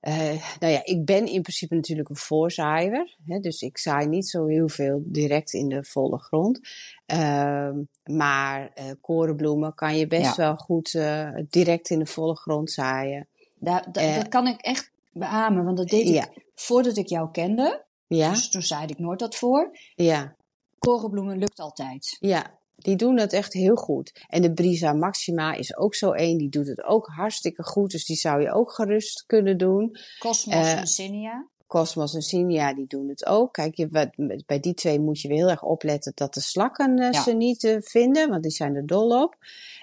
[0.00, 0.14] Eh,
[0.60, 3.16] nou ja, ik ben in principe natuurlijk een voorzaaier.
[3.26, 6.60] Hè, dus ik zaai niet zo heel veel direct in de volle grond.
[7.06, 10.34] Ehm, maar eh, korenbloemen kan je best Ja.
[10.36, 13.28] wel goed eh, direct in de volle grond zaaien.
[13.58, 16.26] Daar, da- dat kan ik echt beamen, want dat deed ja.
[16.30, 17.84] ik voordat ik jou kende.
[18.06, 19.78] Ja, Dus toen zei ik nooit dat voor.
[19.94, 20.36] ja,
[20.78, 22.16] Korenbloemen lukt altijd.
[22.20, 22.60] ja.
[22.82, 24.24] Die doen het echt heel goed.
[24.28, 26.38] En de Brisa Maxima is ook zo één.
[26.38, 27.90] Die doet het ook hartstikke goed.
[27.90, 29.96] Dus die zou je ook gerust kunnen doen.
[30.18, 31.46] Cosmos Eh, en Cinia.
[31.66, 33.52] Cosmos en Sinia, die doen het ook.
[33.52, 36.98] Kijk, je, wat- bij die twee moet je weer heel erg opletten dat de slakken
[36.98, 37.22] eh, Ja.
[37.22, 39.36] ze niet eh, vinden, want die zijn er dol op.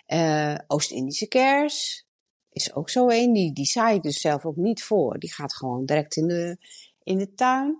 [0.05, 2.05] Eh, Oost-Indische kers
[2.51, 3.33] is ook zo één.
[3.33, 5.19] Die, die zaai ik dus zelf ook niet voor.
[5.19, 6.57] Die gaat gewoon direct in de,
[7.03, 7.77] in de tuin.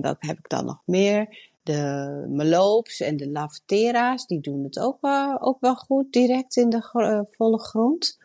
[0.00, 1.47] Welke heb ik dan nog meer?
[1.68, 6.68] De meloops en de lavatera's, die doen het ook, wel- ook wel goed, direct in
[6.68, 8.18] de eh, volle grond.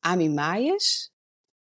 [0.00, 1.12] Amimayes,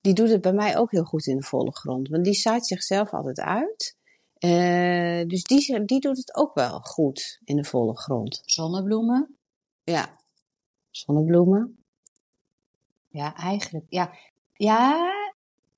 [0.01, 2.09] die doet het bij mij ook heel goed in de volle grond.
[2.09, 3.96] Want die zaait zichzelf altijd uit.
[4.34, 8.42] Eh, dus die, die doet het ook wel goed in de volle grond.
[8.44, 9.38] Zonnebloemen?
[9.84, 10.20] Ja,
[10.90, 11.84] zonnebloemen.
[13.09, 13.86] Ja, eigenlijk.
[13.88, 14.12] Ja,
[14.53, 15.12] ja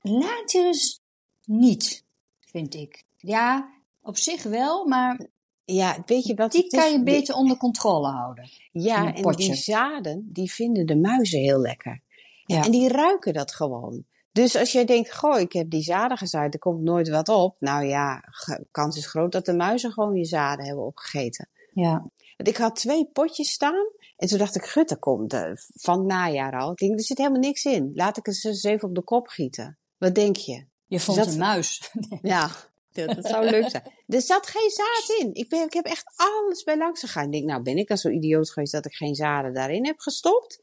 [0.00, 1.00] laatjes
[1.44, 2.04] niet,
[2.40, 3.04] vind ik.
[3.16, 5.26] Ja, op zich wel, maar
[5.64, 6.78] Ja, weet je wat die het is?
[6.80, 8.48] kan je beter onder controle houden.
[8.72, 9.46] Ja, en potje.
[9.46, 12.02] die zaden, die vinden de muizen heel lekker.
[12.44, 12.64] Ja.
[12.64, 14.04] En die ruiken dat gewoon.
[14.32, 17.56] Dus als jij denkt, goh, ik heb die zaden gezaaid, er komt nooit wat op.
[17.60, 18.22] Nou ja,
[18.70, 21.48] kans is groot dat de muizen gewoon je zaden hebben opgegeten.
[21.72, 21.92] Ja,
[22.36, 23.86] Want ik had twee potjes staan.
[24.16, 26.70] En toen dacht ik, gut, dat komt eh, van het najaar al.
[26.70, 27.90] Ik denk, er zit helemaal niks in.
[27.94, 29.78] Laat ik het eens even op de kop gieten.
[29.98, 30.66] Wat denk je?
[30.86, 31.90] je vond dat- een muis.
[32.22, 32.50] Ja,
[32.92, 33.92] dat, zou leuk zijn.
[34.06, 35.34] Er zat geen zaad in.
[35.34, 37.24] Ik, ben, ik heb echt alles bij langs gegaan.
[37.24, 39.98] Ik denk, nou ben ik dan zo idioot geweest dat ik geen zaden daarin heb
[39.98, 40.58] gestopt?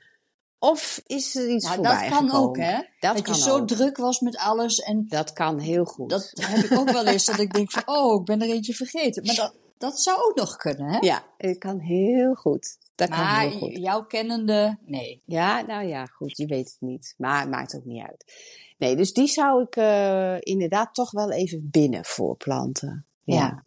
[0.59, 2.82] Of is er iets Nou, voorbij dat kan ook, hè?
[2.99, 3.67] Dat, Dat, je zo ook.
[3.67, 6.09] druk was met alles en Dat kan heel goed.
[6.09, 8.73] dat heb ik ook wel eens dat ik denk van, oh, ik ben er eentje
[8.73, 9.25] vergeten.
[9.25, 10.97] Maar dat, dat zou ook nog kunnen, hè?
[10.99, 12.78] Ja, het kan heel goed.
[12.95, 13.78] Dat kan maar heel goed.
[13.78, 15.21] jouw kennende, nee.
[15.25, 17.13] Ja, nou ja, goed, je weet het niet.
[17.17, 18.34] Maar het maakt ook niet uit.
[18.78, 23.05] Nee, dus die zou ik eh, inderdaad toch wel even binnen voorplanten.
[23.23, 23.36] Ja.
[23.36, 23.65] Ja.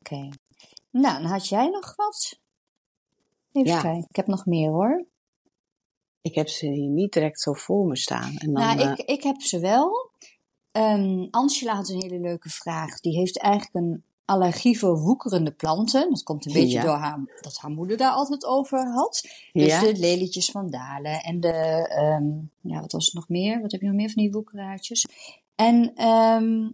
[0.00, 0.28] Oké.
[0.90, 2.38] Nou, dan had jij nog wat?
[3.52, 3.80] Even Ja.
[3.80, 4.06] kijken.
[4.08, 5.04] Ik heb nog meer hoor.
[6.20, 8.36] Ik heb ze hier niet direct zo voor me staan.
[8.36, 10.10] En dan, nou, eh, ik, ik heb ze wel.
[10.72, 13.00] Ehm Angela had een hele leuke vraag.
[13.00, 16.10] Die heeft eigenlijk een allergie voor woekerende planten.
[16.10, 16.82] Dat komt een beetje Ja.
[16.82, 19.28] door haar, dat haar moeder daar altijd over had.
[19.52, 21.52] Dus ja, de lelietjes van Dalen en de,
[21.88, 22.24] ehm,
[22.60, 23.60] ja, wat was het nog meer?
[23.60, 25.06] Wat heb je nog meer van die woekeraartjes?
[25.54, 26.70] En, ehm,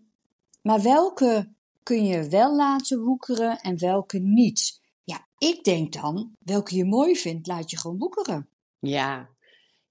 [0.62, 1.48] maar welke
[1.82, 4.80] kun je wel laten woekeren en welke niet?
[5.04, 8.48] Ja, ik denk dan, welke je mooi vindt, laat je gewoon woekeren.
[8.78, 9.28] ja.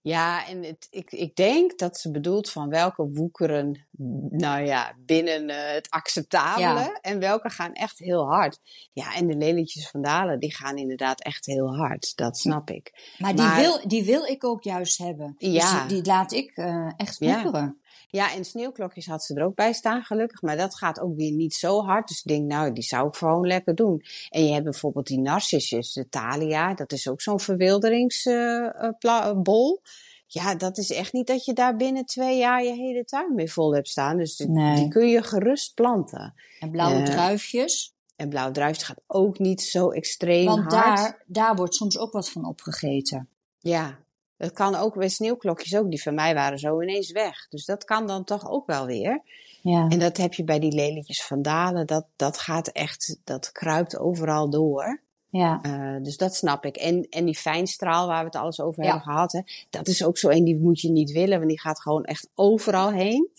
[0.04, 3.88] Ja, en het, ik, ik denk dat ze bedoelt van welke woekeren,
[4.30, 7.00] nou ja, binnen eh, het acceptabele Ja.
[7.02, 8.60] en welke gaan echt heel hard.
[8.94, 12.16] Ja, en de lelietjes van Dalen, die gaan inderdaad echt heel hard.
[12.16, 13.14] Dat snap ik.
[13.18, 15.36] Maar die, wil, die wil ik ook juist hebben.
[15.38, 15.86] Dus Ja.
[15.88, 17.80] die, die laat ik eh, echt woekeren.
[17.81, 17.81] Ja,
[18.12, 20.42] en sneeuwklokjes had ze er ook bij staan, gelukkig.
[20.42, 22.08] Maar dat gaat ook weer niet zo hard.
[22.08, 24.02] Dus ik denk, nou, die zou ik gewoon lekker doen.
[24.30, 26.74] En je hebt bijvoorbeeld die narcissus, de thalia.
[26.74, 29.82] Dat is ook zo'n verwilderingsbol.
[30.28, 33.52] ja, dat is echt niet dat je daar binnen twee jaar je hele tuin mee
[33.52, 34.18] vol hebt staan.
[34.18, 34.76] Dus die, Nee.
[34.76, 36.34] die kun je gerust planten.
[36.60, 37.94] En blauwe Eh, druifjes.
[38.16, 40.98] En blauw druifjes gaat ook niet zo extreem Want hard.
[40.98, 43.30] daar, daar wordt soms ook wat van opgegeten.
[43.60, 44.00] Ja,
[44.42, 45.90] dat kan ook bij sneeuwklokjes ook.
[45.90, 47.48] Die van mij waren zo ineens weg.
[47.50, 49.22] Dus dat kan dan toch ook wel weer.
[49.62, 49.88] Ja.
[49.90, 51.88] En dat heb je bij die lelietjes van Dalen.
[51.88, 55.02] Dat, dat gaat echt, dat kruipt overal door.
[55.30, 55.60] ja.
[55.62, 56.76] Eh, dus dat snap ik.
[56.78, 58.90] En, en die fijnstraal waar we het alles over Ja.
[58.90, 59.32] hebben gehad.
[59.32, 61.38] Hè, dat is ook zo een die moet je niet willen.
[61.38, 63.30] Want die gaat gewoon echt overal heen.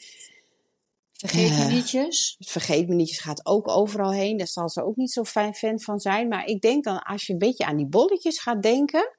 [1.13, 1.73] Vergeet me Eh.
[1.73, 2.37] nietjes.
[2.39, 4.37] Het vergeetmenietjes gaat ook overal heen.
[4.37, 6.29] Daar zal ze ook niet zo fijn fan van zijn.
[6.29, 9.17] Maar ik denk dan als je een beetje aan die bolletjes gaat denken.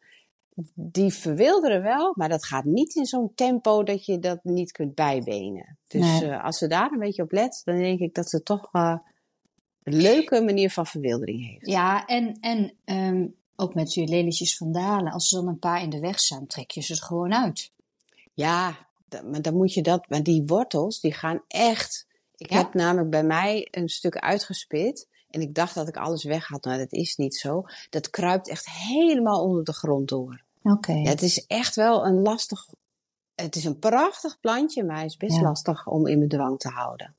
[0.75, 4.95] Die verwilderen wel, maar dat gaat niet in zo'n tempo dat je dat niet kunt
[4.95, 5.77] bijbenen.
[5.87, 6.29] Dus Nee.
[6.31, 9.01] eh, als ze daar een beetje op let, dan denk ik dat ze toch een
[9.83, 11.67] leuke manier van verwildering heeft.
[11.67, 15.11] Ja, en, en ehm, ook met je lelietjes van Dalen.
[15.13, 17.71] Als er dan een paar in de weg staan, trek je ze er gewoon uit.
[18.33, 18.87] Ja,
[19.31, 22.07] maar dan moet je dat, maar die wortels, die gaan echt.
[22.35, 22.57] Ik Ja.
[22.57, 25.07] heb namelijk bij mij een stuk uitgespit.
[25.33, 27.63] En ik dacht dat ik alles weg had, maar dat is niet zo.
[27.89, 30.41] Dat kruipt echt helemaal onder de grond door.
[30.63, 30.91] Oké.
[30.93, 32.67] Ja, het is echt wel een lastig.
[33.35, 35.41] Het is een prachtig plantje, maar hij is best Ja.
[35.41, 37.15] lastig om in bedwang te houden.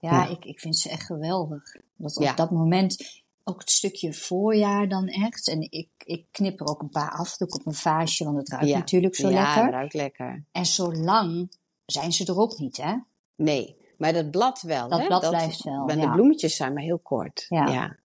[0.00, 0.26] Ja, Ja.
[0.28, 1.76] Ik, ik vind ze echt geweldig.
[1.96, 2.30] Dat Ja.
[2.30, 5.48] op dat moment, ook het stukje voorjaar dan echt.
[5.48, 8.36] En ik, ik knip er ook een paar af, doe ik op een vaasje, want
[8.36, 8.78] het ruikt Ja.
[8.78, 9.62] natuurlijk zo ja, lekker.
[9.64, 10.44] het ruikt lekker.
[10.52, 11.50] En zo lang
[11.86, 12.94] zijn ze er ook niet, hè?
[13.36, 14.88] Nee, maar dat blad wel.
[14.88, 15.06] Dat hè?
[15.06, 16.06] blad blijft wel, Maar ja.
[16.06, 17.46] de bloemetjes zijn maar heel kort.
[17.48, 17.96] Ja.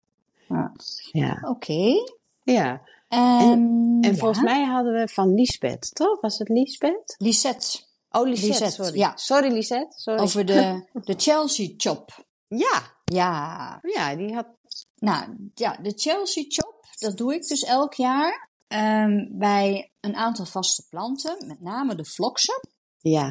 [1.12, 1.38] Ja.
[1.42, 1.94] Oké.
[2.44, 2.82] ja.
[3.08, 3.50] En,
[4.02, 4.14] En ja.
[4.14, 6.22] volgens mij hadden we van Lisbeth, toch?
[6.22, 7.16] Was het Lisbeth?
[7.18, 7.80] Lisette,
[8.14, 8.98] Oh, Lisette, Lisette, sorry.
[9.00, 9.16] ja.
[9.16, 10.00] Sorry, Lisette.
[10.00, 10.22] Sorry.
[10.22, 12.26] over de, de Chelsea chop.
[12.48, 14.48] Ja, Ja, ja, die had...
[14.96, 20.46] nou ja, de Chelsea chop, dat doe ik dus elk jaar ehm, bij een aantal
[20.46, 22.60] vaste planten, met name de vloksen.
[23.00, 23.26] Ja,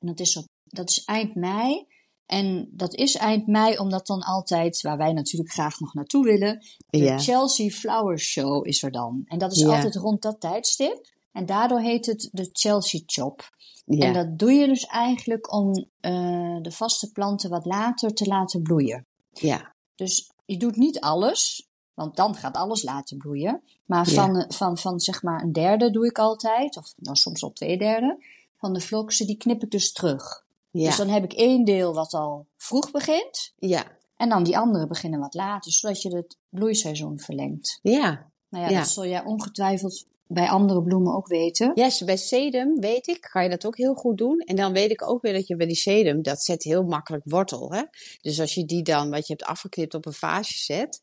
[0.00, 1.86] En dat is, op, dat is eind mei.
[2.26, 6.64] En dat is eind mei omdat dan altijd, waar wij natuurlijk graag nog naartoe willen,
[6.90, 7.18] de ja.
[7.18, 9.22] Chelsea Flower Show is er dan.
[9.26, 9.74] En dat is Ja.
[9.74, 11.12] altijd rond dat tijdstip.
[11.32, 13.50] En daardoor heet het de Chelsea Chop.
[13.86, 14.06] ja.
[14.06, 18.62] En dat doe je dus eigenlijk om eh, de vaste planten wat later te laten
[18.62, 19.06] bloeien.
[19.32, 19.72] ja.
[19.94, 23.62] Dus je doet niet alles, want dan gaat alles laten bloeien.
[23.84, 24.14] Maar Ja.
[24.14, 27.78] van, van, van zeg maar een derde doe ik altijd, of nou, soms al twee
[27.78, 28.24] derde.
[28.56, 30.43] van de vloksen, die knip ik dus terug.
[30.80, 30.86] Ja.
[30.86, 33.52] Dus dan heb ik één deel wat al vroeg begint.
[33.58, 33.84] ja.
[34.16, 37.78] En dan die andere beginnen wat later, zodat je het bloeiseizoen verlengt.
[37.82, 38.30] Ja.
[38.48, 38.78] Nou ja, Ja.
[38.78, 41.74] dat zul jij ongetwijfeld bij andere bloemen ook weten.
[41.74, 44.38] Dus bij sedum weet ik, kan je dat ook heel goed doen.
[44.38, 47.22] En dan weet ik ook weer dat je bij die sedum, dat zet heel makkelijk
[47.26, 47.72] wortel.
[47.72, 47.82] Hè?
[48.20, 51.00] Dus als je die dan, wat je hebt afgeknipt, op een vaasje zet,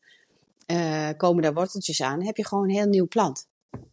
[0.66, 3.46] eh, komen daar worteltjes aan, heb je gewoon een heel nieuw plant.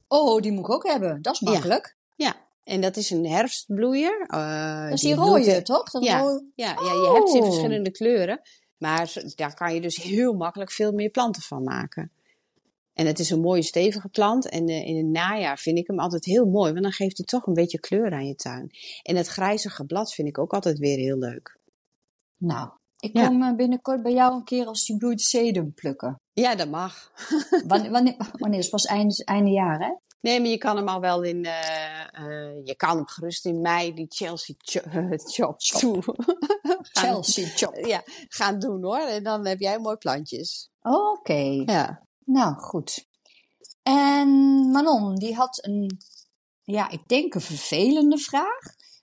[0.08, 1.22] Oh, die moet ik ook hebben.
[1.22, 1.52] Dat is Ja.
[1.52, 1.98] makkelijk.
[2.16, 2.36] Ja,
[2.70, 4.22] en dat is een herfstbloeier.
[4.28, 5.90] eh, dat is die rode, toch?
[5.92, 6.20] Dat Ja.
[6.20, 7.50] rode- Ja, ja, je hebt ze in Oh.
[7.50, 8.42] verschillende kleuren.
[8.78, 12.12] Maar daar kan je dus heel makkelijk veel meer planten van maken.
[12.94, 14.50] En het is een mooie stevige plant.
[14.50, 16.72] En eh, in het najaar vind ik hem altijd heel mooi.
[16.72, 18.70] Want dan geeft hij toch een beetje kleur aan je tuin.
[19.04, 21.58] En het grijzige blad vind ik ook altijd weer heel leuk.
[22.38, 23.28] Nou, ik Ja.
[23.28, 26.20] kom eh, binnenkort bij jou een keer als die bloeit sedum plukken.
[26.34, 27.12] Ja, dat mag.
[27.68, 29.94] Wanneer, wanneer, wanneer is het pas einde, einde jaar, hè?
[30.22, 31.46] Nee, maar je kan hem al wel in...
[31.46, 34.56] eh, eh, je kan hem gerust in mei die Chelsea
[35.18, 36.04] cho chop
[36.62, 37.86] gaan- Chelsea chop.
[37.86, 39.00] Ja, gaan doen hoor.
[39.08, 40.70] En dan heb jij mooi plantjes.
[40.82, 41.64] Oké.
[41.66, 42.06] Ja.
[42.26, 43.06] Nou, goed.
[43.84, 44.30] En
[44.72, 45.98] Manon, die had een,
[46.64, 48.60] ja, ik denk een vervelende vraag.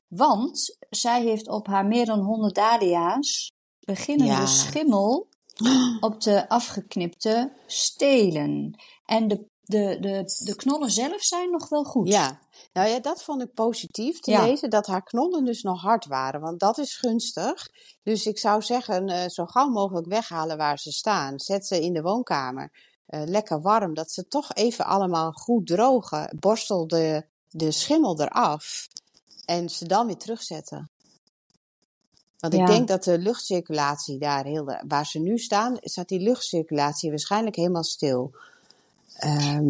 [0.07, 4.47] Want zij heeft op haar meer dan 100 dahlia's beginnende Ja.
[4.47, 5.29] schimmel
[6.01, 8.81] op de afgeknipte stelen.
[9.05, 12.09] En de, de, de, de knollen zelf zijn nog wel goed.
[12.09, 12.39] Ja,
[12.73, 14.45] nou ja, dat vond ik positief te Ja.
[14.45, 17.69] lezen, dat haar knollen dus nog hard waren, want dat is gunstig.
[18.03, 21.39] Dus ik zou zeggen, eh, zo gauw mogelijk weghalen waar ze staan.
[21.41, 22.73] Zet ze in de woonkamer,
[23.07, 26.37] eh, lekker warm, dat ze toch even allemaal goed drogen.
[26.41, 28.89] Borstel de, de schimmel eraf
[29.45, 30.91] en ze dan weer terugzetten.
[32.39, 32.61] Want Ja.
[32.61, 37.57] ik denk dat de luchtcirculatie daar heel, waar ze nu staan, staat die luchtcirculatie waarschijnlijk
[37.57, 38.35] helemaal stil.
[39.19, 39.69] Ehm,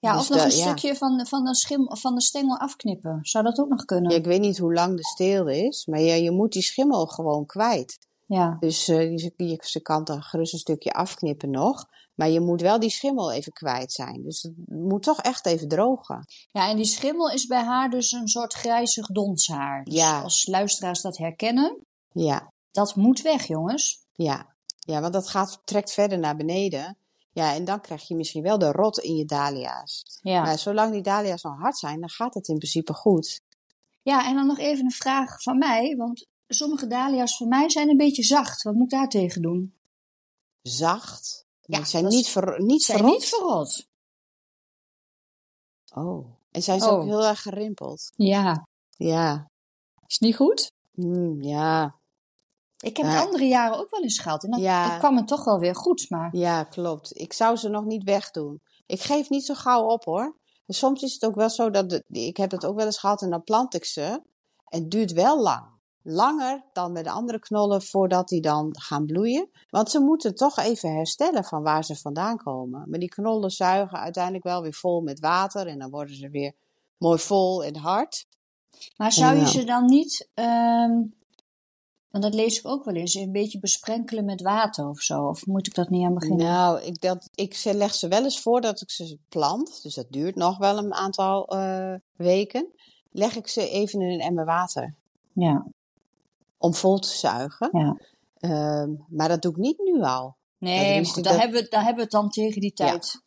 [0.00, 0.66] Ja, dus of nog een ja.
[0.66, 3.18] stukje van, van, de schim, van de stengel afknippen.
[3.22, 4.10] Zou dat ook nog kunnen?
[4.10, 7.06] Ja, ik weet niet hoe lang de steel is, maar ja, je moet die schimmel
[7.06, 7.98] gewoon kwijt.
[8.26, 8.56] Ja.
[8.60, 11.84] Dus eh, je, je, ze kan er gerust een stukje afknippen nog,
[12.14, 14.22] maar je moet wel die schimmel even kwijt zijn.
[14.22, 16.24] Dus het moet toch echt even drogen.
[16.50, 19.84] Ja, en die schimmel is bij haar dus een soort grijzig donshaar.
[19.84, 20.20] Dus Ja.
[20.22, 21.78] als luisteraars dat herkennen,
[22.12, 24.04] Ja, dat moet weg, jongens.
[24.12, 24.56] ja.
[24.78, 26.96] Ja, want dat gaat, trekt verder naar beneden.
[27.38, 30.18] Ja, en dan krijg je misschien wel de rot in je dahlia's.
[30.22, 30.42] Ja.
[30.42, 33.40] Maar zolang die dahlia's nog hard zijn, dan gaat het in principe goed.
[34.02, 37.88] ja, en dan nog even een vraag van mij, want sommige dahlia's van mij zijn
[37.88, 38.62] een beetje zacht.
[38.62, 39.74] Wat moet ik daar tegen doen?
[40.62, 41.46] Zacht.
[41.60, 43.14] Ja, zijn niet, ver, niet Zijn verrot.
[43.18, 43.86] niet verrot.
[45.94, 46.26] Oh.
[46.50, 46.92] En zijn ze Oh.
[46.92, 48.10] ook heel erg gerimpeld.
[48.16, 48.66] Ja.
[48.96, 49.50] Ja.
[50.06, 50.72] Is niet goed?
[50.94, 51.97] Mm, ja.
[52.78, 54.44] Ik heb het andere jaren ook wel eens gehad.
[54.44, 54.88] En dan, Ja.
[54.88, 56.06] dan kwam het toch wel weer goed.
[56.10, 57.18] Maar Ja, klopt.
[57.20, 58.60] Ik zou ze nog niet wegdoen.
[58.86, 60.36] Ik geef niet zo gauw op hoor.
[60.66, 62.98] En soms is het ook wel zo dat de- ik heb het ook wel eens
[62.98, 64.02] gehad en dan plant ik ze.
[64.68, 65.76] En het duurt wel lang.
[66.02, 69.50] Langer dan met de andere knollen voordat die dan gaan bloeien.
[69.70, 72.90] Want ze moeten toch even herstellen van waar ze vandaan komen.
[72.90, 76.52] Maar die knollen zuigen uiteindelijk wel weer vol met water en dan worden ze weer
[76.98, 78.26] mooi vol en hard.
[78.96, 80.92] Maar zou je ze dan niet, ehm,
[82.20, 85.26] want dat lees ik ook wel eens, een beetje besprenkelen met water of zo?
[85.26, 86.46] Of moet ik dat niet aan beginnen?
[86.46, 89.82] Nou, ik, dat, ik leg ze wel eens voor dat ik ze plant.
[89.82, 92.66] Dus dat duurt nog wel een aantal eh, weken.
[93.10, 94.94] Leg ik ze even in een emmer water.
[95.32, 95.66] Ja,
[96.58, 97.68] om vol te zuigen.
[97.72, 97.96] ja.
[98.38, 100.36] Ehm, maar dat doe ik niet nu al.
[100.58, 103.22] Nee, maar goed, daar, dat- hebben we, daar hebben we het dan tegen die tijd.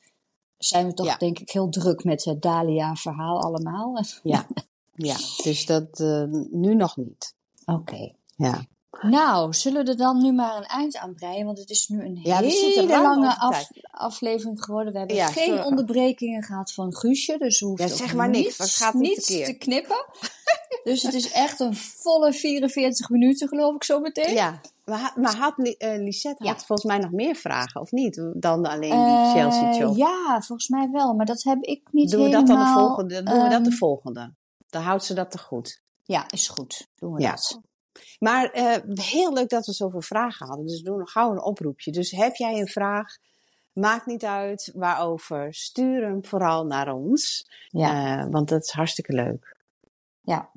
[0.58, 1.18] Zijn we toch Ja.
[1.18, 4.04] denk ik heel druk met het Dahlia-verhaal allemaal.
[4.24, 4.48] Ja,
[4.96, 5.16] ja.
[5.44, 7.36] dus dat eh, nu nog niet.
[7.66, 8.14] Oké.
[8.36, 8.66] Ja.
[9.02, 11.46] Nou, zullen we er dan nu maar een eind aan breien?
[11.46, 14.92] Want het is nu een Ja, we hele lange af- aflevering geworden.
[14.94, 15.62] We hebben Ja, geen sorry.
[15.64, 17.38] onderbrekingen gehad van Guusje.
[17.38, 20.06] Dus we hoeven Ja, zeg maar niks, niets, het gaat niets te knippen.
[20.84, 24.34] dus het is echt een volle 44 minuten, geloof ik zo meteen.
[24.34, 24.60] ja.
[24.86, 28.22] Maar, maar had eh, Lisette had volgens mij nog meer vragen, of niet?
[28.34, 29.96] Dan alleen Eh, die Chelsea Chop.
[29.98, 31.14] ja, volgens mij wel.
[31.14, 32.46] Maar dat heb ik niet doen we helemaal...
[32.48, 33.24] dat dan de volgende?
[33.24, 34.34] Dan doen we dat de ehm, volgende.
[34.70, 35.82] Dan houdt ze dat te goed.
[36.04, 36.88] Ja, is goed.
[36.96, 37.32] Doen we Ja.
[37.32, 37.60] dat.
[38.20, 40.66] Maar eh, heel leuk dat we zoveel vragen hadden.
[40.66, 41.92] Dus we doen nog gauw een oproepje.
[41.92, 43.18] Dus heb jij een vraag?
[43.74, 45.54] Maakt niet uit waarover.
[45.54, 47.50] Stuur hem vooral naar ons.
[47.68, 48.20] Ja.
[48.22, 49.56] Eh, want dat is hartstikke leuk.
[50.22, 50.50] Ja.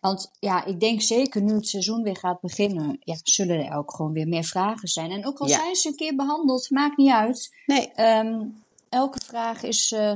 [0.00, 3.94] Want ja, ik denk zeker nu het seizoen weer gaat beginnen, ja, zullen er ook
[3.94, 5.10] gewoon weer meer vragen zijn.
[5.10, 5.56] En ook al Ja.
[5.56, 7.56] zijn ze een keer behandeld, maakt niet uit.
[7.66, 8.42] Nee, Ehm,
[8.88, 10.12] elke vraag is eh,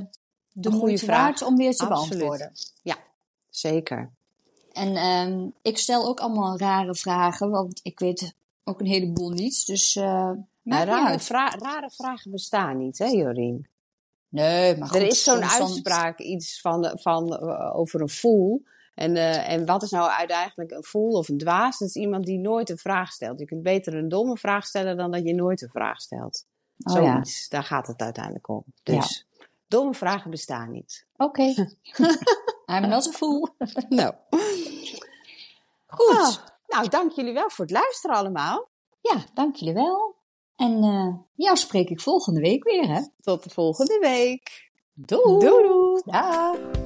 [0.53, 1.19] de goede moeite vraag.
[1.21, 2.19] waard om weer te Absoluut.
[2.19, 2.53] beantwoorden.
[3.51, 4.13] zeker.
[4.75, 9.67] En ehm, ik stel ook allemaal rare vragen, want ik weet ook een heleboel niet.
[9.67, 10.31] Dus eh
[10.63, 11.25] Maar rare, uit.
[11.25, 13.69] vra- rare vragen bestaan niet, hè Jorien?
[14.29, 14.97] Nee, maar goed.
[15.01, 18.63] er is zo'n uitspraak iets van, van, eh, over een voel.
[18.95, 21.79] En, eh, en wat is nou uiteindelijk een fool of een dwaas?
[21.79, 23.39] Dat is iemand die nooit een vraag stelt.
[23.39, 26.47] Je kunt beter een domme vraag stellen dan dat je nooit een vraag stelt.
[26.83, 27.11] Oh ja.
[27.13, 28.65] Zoiets, daar gaat het uiteindelijk om.
[28.83, 29.27] Dus
[29.69, 31.07] domme vragen bestaan niet.
[31.17, 31.43] Oké.
[32.75, 33.49] I'm not a fool.
[33.89, 34.15] Nou,
[35.95, 36.17] Goed.
[36.17, 36.35] Ah,
[36.67, 38.69] nou, dank jullie wel voor het luisteren allemaal.
[39.01, 40.15] Ja, dank jullie wel.
[40.57, 43.01] En eh, jou spreek ik volgende week weer, hè?
[43.21, 44.71] Tot de volgende week.
[44.93, 45.39] Doei.
[45.39, 46.03] Doei doei.
[46.05, 46.84] Dag.